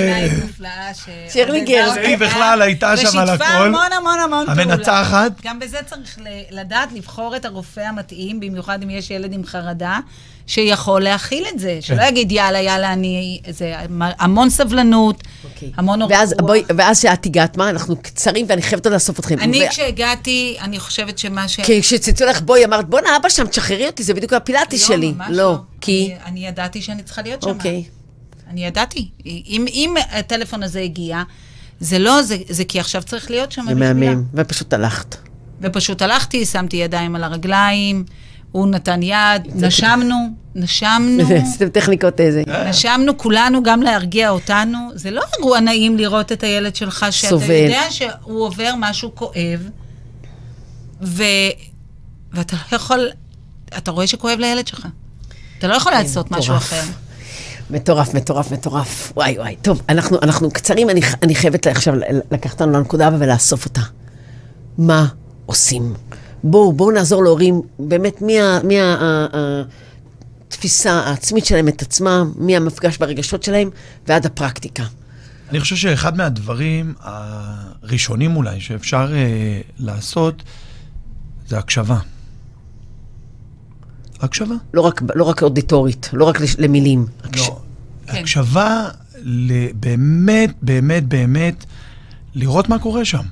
[1.29, 1.61] שירלי.
[1.61, 3.67] אותה, היא בכלל הייתה שם על ושיתפה הכל.
[3.67, 4.63] המון המון המון פעולה.
[4.63, 5.33] המנצחת.
[5.45, 6.19] גם בזה צריך
[6.51, 9.99] לדעת לבחור את הרופא המתאים, במיוחד אם יש ילד עם חרדה,
[10.47, 11.79] שיכול להכיל את זה.
[11.81, 13.41] שלא יגיד, יאללה, יאללה, אני...
[13.51, 15.73] זה המון סבלנות, אוקיי.
[15.77, 16.41] המון אורך ואז, רוח.
[16.41, 17.69] בואי, ואז שאת הגעת, מה?
[17.71, 19.39] אנחנו קצרים ואני חייבת עוד לאסוף אתכם.
[19.39, 21.61] אני, ו- כשהגעתי, אני חושבת שמה ש...
[21.61, 25.13] כי כשצלצלו לך בואי, אמרת, בואנה, אבא שם, תשחררי אותי, זה בדיוק הפילאטיס לא, שלי.
[25.17, 26.15] ממש לא, כי...
[26.25, 27.49] אני, אני ידעתי שאני צריכה להיות שם.
[27.49, 27.85] אוקיי.
[28.51, 29.09] אני ידעתי.
[29.27, 31.23] אם, אם הטלפון הזה הגיע,
[31.81, 35.17] זה לא, זה, זה כי עכשיו צריך להיות שם זה מהמם, ופשוט הלכת.
[35.61, 38.05] ופשוט הלכתי, שמתי ידיים על הרגליים,
[38.53, 40.15] הוא נתן יד, נשמנו,
[40.55, 41.23] נשמנו.
[41.43, 42.43] עשיתם טכניקות איזה.
[42.69, 44.79] נשמנו כולנו, גם להרגיע אותנו.
[44.95, 47.51] זה לא אירוע נעים לראות את הילד שלך, שאתה סובל.
[47.51, 49.69] יודע שהוא עובר משהו כואב,
[51.03, 51.23] ו...
[52.33, 53.09] ואתה לא יכול,
[53.77, 54.87] אתה רואה שכואב לילד שלך.
[55.59, 56.57] אתה לא יכול לעשות משהו.
[56.57, 56.83] אחר.
[57.71, 59.13] מטורף, מטורף, מטורף.
[59.17, 59.57] וואי, וואי.
[59.63, 61.95] טוב, אנחנו, אנחנו קצרים, אני, אני חייבת עכשיו
[62.31, 63.81] לקחת אותנו לנקודה ולאסוף אותה.
[64.79, 65.07] מה
[65.47, 65.95] עושים?
[66.45, 69.63] בואו, בואו נעזור להורים, באמת, מי ה- מי ה- ה-
[70.49, 73.71] התפיסה העצמית שלהם את עצמם, מהמפגש ברגשות שלהם
[74.09, 74.85] ועד הפרקטיקה.
[75.51, 80.43] אני חושב שאחד מהדברים הראשונים אולי שאפשר אה, לעשות
[81.49, 81.99] זה הקשבה.
[84.21, 84.55] הקשבה.
[84.75, 87.07] לא רק, לא רק אודיטורית, לא רק לש- למילים.
[87.25, 87.41] הקש...
[87.49, 87.61] לא.
[88.07, 88.17] כן.
[88.19, 88.89] הקשבה
[89.23, 91.65] ל- באמת, באמת, באמת,
[92.35, 93.23] לראות מה קורה שם.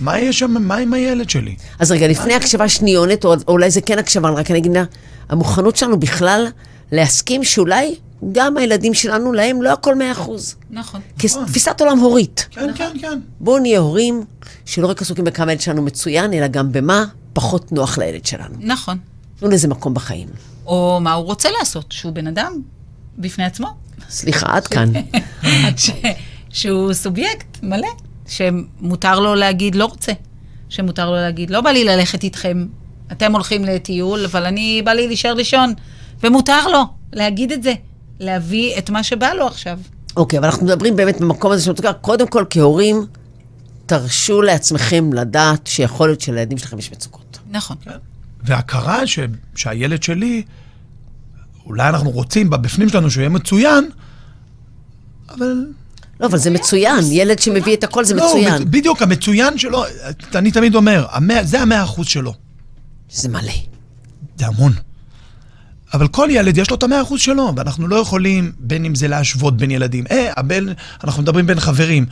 [0.00, 1.56] מה יש שם, מה עם הילד שלי?
[1.78, 4.84] אז רגע, לפני הקשבה שניונת, או או אולי זה כן הקשבה, רק אני אגיד לה,
[5.28, 6.46] המוכנות שלנו בכלל
[6.92, 7.94] להסכים שאולי
[8.32, 10.54] גם הילדים שלנו, להם לא הכל מאה אחוז.
[10.70, 11.00] נכון.
[11.18, 12.46] כתפיסת עולם הורית.
[12.50, 13.18] כן, כן, כן.
[13.40, 14.24] בואו נהיה הורים
[14.64, 18.54] שלא רק עסוקים בכמה הילד שלנו מצוין, אלא גם במה פחות נוח לילד שלנו.
[18.60, 18.98] נכון.
[19.38, 20.28] תנו לזה מקום בחיים.
[20.66, 22.52] או מה הוא רוצה לעשות, שהוא בן אדם
[23.18, 23.68] בפני עצמו.
[24.10, 24.92] סליחה, עד כאן.
[26.50, 27.88] שהוא סובייקט מלא,
[28.32, 30.12] שמותר לו להגיד לא רוצה,
[30.68, 32.66] שמותר לו להגיד לא בא לי ללכת איתכם,
[33.12, 35.72] אתם הולכים לטיול, אבל אני בא לי להישאר לישון,
[36.22, 37.74] ומותר לו להגיד את זה,
[38.20, 39.78] להביא את מה שבא לו עכשיו.
[40.16, 41.92] אוקיי, אבל אנחנו מדברים באמת במקום הזה מצוקה.
[41.92, 43.06] קודם כל, כהורים,
[43.86, 47.38] תרשו לעצמכם לדעת שיכול להיות שלילדים שלכם יש מצוקות.
[47.50, 47.76] נכון.
[48.42, 49.18] והכרה ש,
[49.54, 50.42] שהילד שלי,
[51.66, 53.90] אולי אנחנו רוצים בפנים שלנו שהוא יהיה מצוין,
[55.28, 55.66] אבל...
[56.22, 56.98] לא, אבל זה מצוין.
[57.10, 58.54] ילד שמביא את הכל זה לא, מצוין.
[58.62, 59.84] מצ- בדיוק, המצוין שלו,
[60.34, 62.34] אני תמיד אומר, המאה, זה המאה אחוז שלו.
[63.10, 63.52] זה מלא.
[64.38, 64.72] זה המון.
[65.94, 69.08] אבל כל ילד יש לו את המאה אחוז שלו, ואנחנו לא יכולים, בין אם זה
[69.08, 70.04] להשוות בין ילדים.
[70.10, 70.64] אה, הבן,
[71.04, 72.06] אנחנו מדברים בין חברים.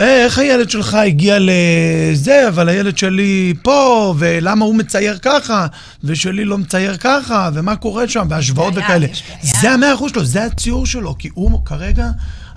[0.00, 5.66] אה, איך הילד שלך הגיע לזה, אבל הילד שלי פה, ולמה הוא מצייר ככה,
[6.04, 9.06] ושלי לא מצייר ככה, ומה קורה שם, והשוואות וכאלה.
[9.42, 12.08] זה המאה אחוז שלו, זה הציור שלו, כי הוא כרגע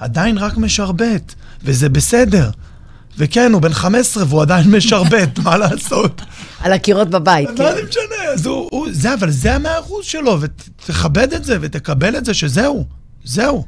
[0.02, 1.34] עדיין רק משרבט,
[1.64, 2.49] וזה בסדר.
[3.18, 6.22] וכן, הוא בן 15 והוא עדיין משרבט, מה לעשות?
[6.60, 7.76] על הקירות בבית, מה כן.
[7.76, 8.24] זה משנה?
[8.34, 12.34] אז הוא, הוא, זה, אבל זה המאה אחוז שלו, ותכבד את זה, ותקבל את זה
[12.34, 12.86] שזהו,
[13.24, 13.66] זהו.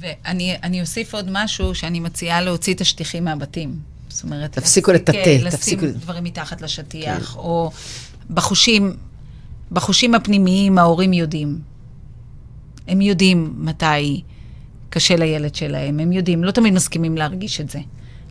[0.00, 3.74] ואני אני אוסיף עוד משהו שאני מציעה להוציא את השטיחים מהבתים.
[4.08, 7.38] זאת אומרת, תפסיקו להפסיק, לטאטא, אה, תפסיקו- לשים דברים מתחת לשטיח, כן.
[7.38, 7.70] או
[8.30, 8.96] בחושים,
[9.72, 11.58] בחושים הפנימיים ההורים יודעים.
[12.88, 14.22] הם יודעים מתי
[14.90, 17.78] קשה לילד שלהם, הם יודעים, לא תמיד מסכימים להרגיש את זה,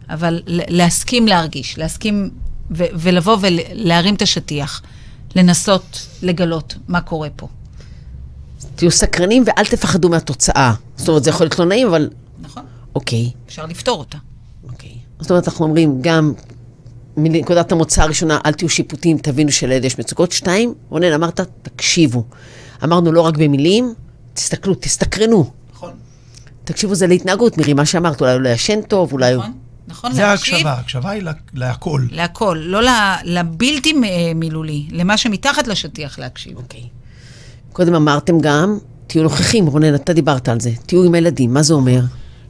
[0.10, 2.30] אבל להסכים להרגיש, להסכים
[2.72, 4.82] ו- ולבוא ולהרים את השטיח,
[5.36, 7.48] לנסות לגלות מה קורה פה.
[8.76, 10.74] תהיו סקרנים ואל תפחדו מהתוצאה.
[10.96, 12.10] זאת אומרת, זה יכול להיות לא נעים, אבל
[12.42, 12.64] נכון?
[12.96, 13.32] אוקיי.
[13.48, 14.18] אפשר לפתור אותה.
[14.70, 14.92] אוקיי.
[15.20, 16.34] זאת אומרת, אנחנו אומרים גם,
[17.18, 20.32] מנקודת המוצא הראשונה, אל תהיו שיפוטיים, תבינו שלילד יש מצוקות.
[20.32, 22.24] שתיים, רונן, אמרת, תקשיבו.
[22.84, 23.94] אמרנו לא רק במילים,
[24.34, 25.52] תסתכלו, תסתקרנו.
[26.68, 29.44] תקשיבו, זה להתנהגות, מירי, מה שאמרת, אולי הוא לא ישן טוב, אולי הוא...
[29.44, 29.54] נכון?
[29.88, 32.02] נכון זה להקשיב ההקשבה, ההקשבה היא לה- להכל.
[32.12, 32.80] להכל, לא
[33.24, 36.58] לבלתי מ- מילולי, למה שמתחת לשטיח להקשיב.
[36.58, 36.84] אוקיי.
[37.74, 40.72] קודם אמרתם גם, תהיו נוכחים, רונן, אתה דיברת על זה.
[40.86, 42.02] תהיו עם הילדים, מה זה אומר?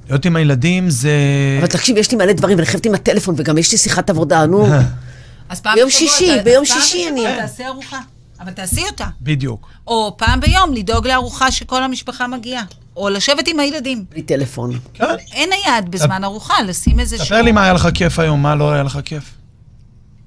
[0.09, 1.11] להיות עם הילדים זה...
[1.59, 4.45] אבל תקשיב, יש לי מלא דברים, ואני חייבת עם הטלפון, וגם יש לי שיחת עבודה,
[4.45, 4.67] נו.
[5.49, 7.99] אז פעם ביום בשבוע שישי, ביום פעם שישי בשבוע אני- תעשה ארוחה,
[8.39, 9.07] אבל תעשי אותה.
[9.21, 9.69] בדיוק.
[9.87, 12.63] או פעם ביום לדאוג לארוחה שכל המשפחה מגיעה.
[12.97, 14.05] או לשבת עם הילדים.
[14.11, 14.79] בלי טלפון.
[14.93, 15.05] כן.
[15.33, 18.71] אין נייד בזמן ארוחה, לשים איזה ספר לי מה היה לך כיף היום, מה לא
[18.71, 19.23] היה לך כיף.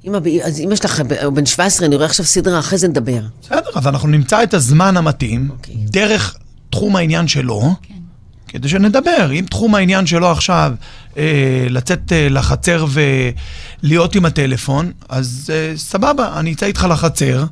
[0.04, 3.20] אמא, אז אמא שלך, הוא בן 17, אני רואה עכשיו סדרה, אחרי זה נדבר.
[3.42, 5.74] בסדר, אז אנחנו נמצא את הזמן המתאים, אוקיי.
[5.78, 6.36] דרך
[6.70, 7.94] תחום העניין שלו, כן.
[8.48, 9.30] כדי שנדבר.
[9.32, 10.72] אם תחום העניין שלו עכשיו,
[11.16, 12.86] אה, לצאת אה, לחצר
[13.82, 17.44] ולהיות עם הטלפון, אז אה, סבבה, אני אצא איתך לחצר,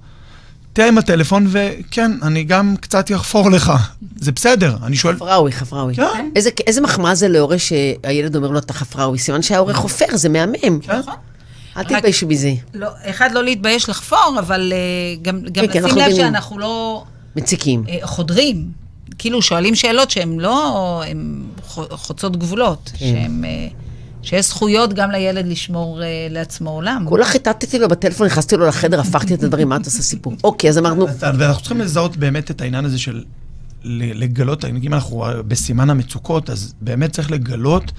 [0.79, 3.73] תהיה עם הטלפון, וכן, אני גם קצת אחפור לך.
[4.17, 5.15] זה בסדר, אני שואל...
[5.17, 5.95] חפראווי, חפראווי.
[5.95, 6.29] כן.
[6.37, 9.19] איזה, איזה מחמאה זה להורה שהילד אומר לו, אתה חפראווי?
[9.19, 10.81] סימן שההורה חופר, זה מהמם.
[10.83, 10.99] כן.
[10.99, 11.15] נכון.
[11.77, 12.53] אל תתביישו מזה.
[12.75, 14.79] לא, אחד, לא להתבייש לחפור, אבל אה,
[15.23, 16.17] גם, גם כן, לשים אנחנו לב.
[16.17, 17.05] שאנחנו לא
[17.37, 17.85] מציקים.
[17.89, 18.67] אה, חודרים.
[19.19, 22.91] כאילו, שואלים שאלות שהן לא, הן חו- חוצות גבולות.
[22.93, 22.99] כן.
[22.99, 23.67] שהן, אה,
[24.23, 27.05] שיש זכויות גם לילד לשמור אה, לעצמו עולם.
[27.09, 30.37] כולה חיטטתי לו בטלפון, נכנסתי לו לחדר, הפכתי את הדברים, מה אתה עושה סיפור?
[30.45, 33.25] אוקיי, אז אמרנו, ואנחנו צריכים לזהות באמת את העניין הזה של
[33.85, 37.93] ל- לגלות, אם אנחנו בסימן המצוקות, אז באמת צריך לגלות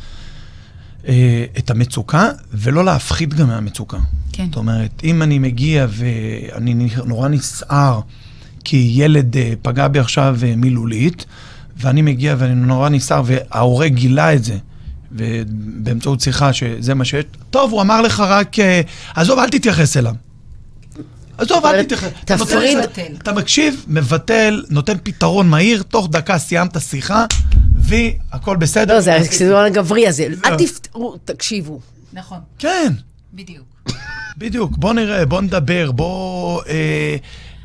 [1.07, 3.97] אה, את המצוקה, ולא להפחיד גם מהמצוקה.
[4.33, 4.45] כן.
[4.45, 7.99] זאת אומרת, אם אני מגיע ואני נורא נסער,
[8.63, 11.25] כי ילד אה, פגע בי עכשיו אה, מילולית,
[11.77, 14.57] ואני מגיע ואני נורא נסער, וההורה גילה את זה,
[15.11, 18.81] ובאמצעות שיחה שזה מה שיש, טוב, הוא אמר לך רק, אה,
[19.15, 20.13] עזוב, אל תתייחס אליו.
[21.37, 22.09] עזוב, אל תתייחס.
[22.25, 22.77] תפריד.
[23.21, 27.25] אתה מקשיב, מבטל, נותן פתרון מהיר, תוך דקה סיימת שיחה,
[27.75, 28.93] והכל בסדר.
[28.93, 30.27] לא, זה הסגנון הגברי הזה.
[30.31, 30.51] זהו.
[30.51, 31.79] אל תפתרו, תקשיבו.
[32.13, 32.93] נכון, כן,
[33.33, 33.65] בדיוק.
[34.37, 34.77] בדיוק.
[34.77, 36.61] בוא נראה, בוא נדבר, בוא...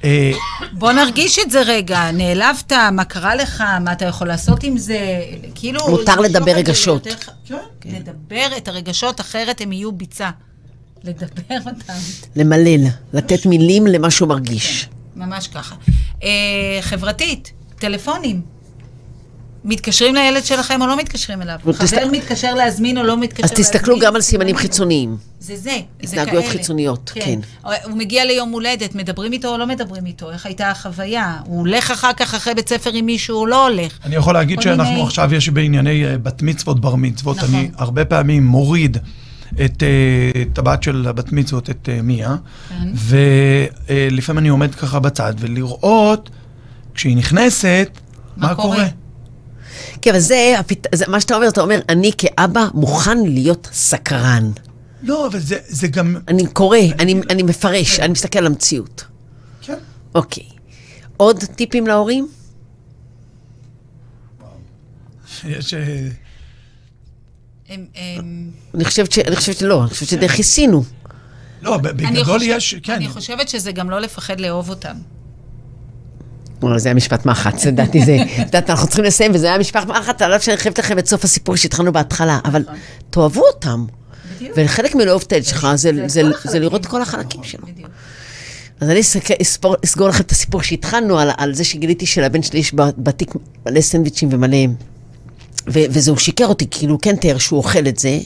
[0.05, 0.33] אה,
[0.73, 4.99] בוא נרגיש את זה רגע, נעלבת, מה קרה לך, מה אתה יכול לעשות עם זה,
[5.55, 5.89] כאילו...
[5.91, 7.07] מותר לדבר רגשות.
[7.07, 7.33] ליותר-
[7.81, 7.89] כן.
[7.91, 10.31] לדבר את הרגשות, אחרת הם יהיו ביצה.
[11.05, 11.93] לדבר אותם,
[12.37, 12.81] למלל,
[13.13, 14.89] לתת מילים למה שהוא מרגיש.
[15.17, 15.75] ממש ככה.
[16.23, 16.29] אה,
[16.81, 18.54] חברתית, טלפונים.
[19.65, 21.57] מתקשרים לילד שלכם או לא מתקשרים אליו?
[21.62, 23.65] חבר תסת- מתקשר להזמין או לא מתקשר אז להזמין?
[23.67, 24.57] תסתכלו גם על סימנים.
[24.57, 25.17] חיצוניים.
[25.41, 26.57] זה זה, זה התנהגויות כאלה.
[26.59, 27.39] חיצוניות, כן.
[27.85, 30.31] הוא מגיע ליום הולדת, מדברים איתו או לא מדברים איתו?
[30.31, 31.37] איך הייתה החוויה?
[31.45, 33.99] הוא הולך אחר כך אחרי בית ספר עם מישהו או לא הולך?
[34.05, 37.37] אני יכול להגיד שאנחנו מיני- עכשיו יש בענייני אה, בת מצוות, בר מצוות.
[37.37, 37.55] נכון.
[37.55, 38.97] אני הרבה פעמים מוריד
[39.65, 42.37] את אה, את הבת של הבת מצוות, את אה, מיה,
[42.69, 42.89] כן.
[42.95, 46.31] ולפעמים אני עומד ככה בצד ולראות,
[46.95, 47.89] כשהיא נכנסת,
[48.37, 48.77] מה מה קורה?
[48.77, 48.87] קורה.
[50.03, 50.87] כן, אבל זה, הפת...
[50.95, 54.51] זה מה שאתה אומר, אתה אומר, אני כאבא מוכן להיות סקרן.
[55.03, 56.16] לא, אבל זה- זה גם...
[56.28, 59.05] אני קורא, אני, אני מפרש, אני מסתכל על המציאות.
[59.62, 59.78] כן.
[60.14, 60.45] אוקיי.
[61.16, 62.28] עוד טיפים להורים?
[65.45, 65.74] יש...
[65.74, 66.09] אה,
[68.74, 69.18] אני חושבת, ש...
[69.18, 70.85] אני חושבת שלא, אני חושבת שדי כיסינו.
[71.62, 72.74] לא, אני, בגדול יש...
[72.82, 72.93] כן.
[72.93, 74.97] אני חושבת שזה גם לא לפחד לאהוב אותם.
[76.77, 80.23] זה היה משפט מחץ, לדעתי זה, את יודעת, אנחנו צריכים לסיים, וזה היה משפט מחץ,
[80.23, 82.65] על אף שאני חייבת לכם את סוף הסיפור שהתחלנו בהתחלה, אבל
[83.11, 83.85] תאהבו אותם.
[84.37, 84.53] בדיוק.
[84.57, 86.59] וחלק מלאהוב את הילד שלך זה.
[86.61, 87.67] לראות את כל החלקים שלו.
[88.81, 89.01] אז אני
[89.85, 93.35] אסגור לכם את הסיפור שהתחלנו על, על זה שגיליתי שלבן שלי יש בתיק
[93.67, 94.57] מלא סנדוויצ'ים ומלא...
[95.69, 98.19] ו- וזה, הוא שיקר אותי, כאילו, כן תיאר שהוא אוכל את זה.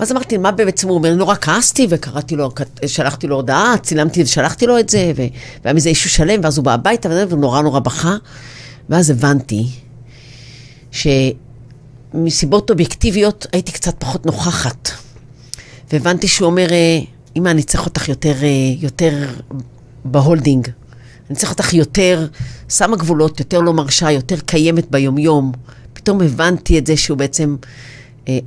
[0.00, 1.14] ואז אמרתי, מה בעצם הוא אומר?
[1.14, 2.50] נורא כעסתי, וקראתי לו,
[2.86, 5.12] שלחתי לו הודעה, צילמתי ושלחתי לו את זה,
[5.64, 8.16] והיה מזה issue שלם, ואז הוא בא הביתה, והוא נורא בכה.
[8.88, 9.66] ואז הבנתי
[12.12, 14.90] שמסיבות אובייקטיביות הייתי קצת פחות נוכחת.
[15.92, 17.00] והבנתי שהוא אומר, אה,
[17.36, 18.48] אמא, אני צריך אותך יותר, אה,
[18.80, 19.28] יותר
[20.04, 20.68] ב holding.
[21.30, 22.26] אני צריך אותך יותר,
[22.68, 25.52] שמה גבולות, יותר לא מרשה, יותר קיימת ביומיום.
[25.92, 27.56] פתאום הבנתי את זה שהוא בעצם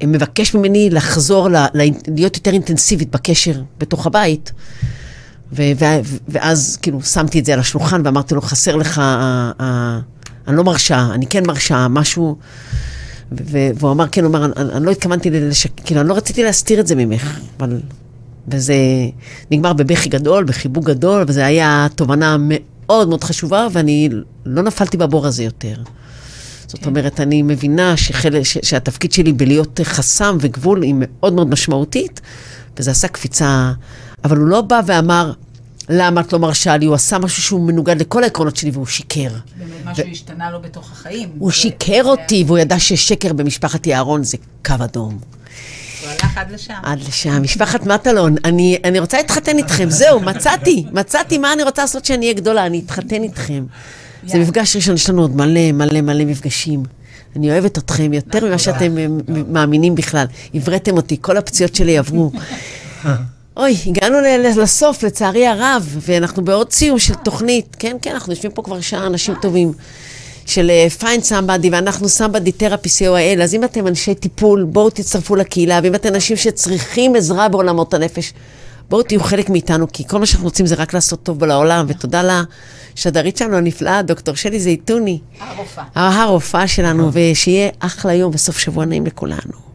[0.07, 4.51] מבקש ממני לחזור, ל, ל, להיות יותר אינטנסיבית בקשר בתוך הבית.
[5.53, 9.99] ו- ו- ואז כאילו שמתי את זה על השולחן ואמרתי לו, חסר לך, אה, אה,
[10.47, 12.37] אני לא מרשה, אני כן מרשה, משהו...
[13.31, 15.69] ו- והוא אמר, כן, הוא אמר, אני, אני לא התכוונתי לשק...
[15.85, 17.79] כאילו, אני לא רציתי להסתיר את זה ממך, אבל...
[18.47, 18.75] וזה
[19.51, 24.09] נגמר בבכי גדול, בחיבוק גדול, וזו הייתה תובנה מאוד מאוד חשובה, ואני
[24.45, 25.75] לא נפלתי בבור הזה יותר.
[26.73, 26.89] זאת כן.
[26.89, 28.43] אומרת, אני מבינה שחל...
[28.43, 28.57] ש...
[28.63, 32.21] שהתפקיד שלי בלהיות חסם וגבול היא מאוד מאוד משמעותית,
[32.77, 33.71] וזה עשה קפיצה,
[34.23, 35.31] אבל הוא לא בא ואמר,
[35.89, 36.85] למה את לא מרשה לי?
[36.85, 39.29] הוא עשה משהו שהוא מנוגד לכל העקרונות שלי, והוא שיקר.
[39.57, 41.29] באמת משהו השתנה לו בתוך החיים.
[41.39, 45.19] הוא זה- שיקר זה- אותי, והוא ידע ששקר במשפחת יערון זה קו אדום.
[46.01, 46.73] הוא הלך עד לשם.
[46.83, 47.41] עד לשם.
[47.41, 52.25] משפחת מטלון, אני, אני רוצה להתחתן איתכם, זהו, מצאתי, מצאתי מה אני רוצה לעשות שאני
[52.25, 53.63] אהיה גדולה, אני אתחתן איתכם.
[54.27, 54.39] זה.
[54.39, 56.83] מפגש ראשון, יש לנו עוד מלא מלא מלא מפגשים.
[57.35, 59.05] אני אוהבת אתכם יותר ממה שאתם אה,
[59.47, 60.25] מאמינים בכלל.
[60.53, 62.31] הבראתם אותי, כל הפציעות שלי עברו.
[63.57, 64.17] אוי, הגענו
[64.61, 67.75] לסוף, לצערי הרב, ואנחנו בעוד סיום של תוכנית.
[67.79, 69.73] כן, כן, אנחנו יושבים פה כבר שעה, אנשים טובים.
[70.45, 75.79] של פיין סמבדי, ואנחנו סמבדי תרפי co.il, אז אם אתם אנשי טיפול, בואו תצטרפו לקהילה,
[75.83, 78.33] ואם אתם אנשים שצריכים עזרה בעולמות הנפש,
[78.89, 82.43] בואו תהיו חלק מאיתנו, כי כל מה שאנחנו רוצים זה רק לעשות טוב לעולם, ותודה
[82.95, 85.83] לשדרית שלנו הנפלאה, דוקטור שלי זייתוני, הרופאה.
[85.95, 89.72] הרופאה שלנו, ושיהיה אחלה יום וסוף שבוע נעים לכולנו.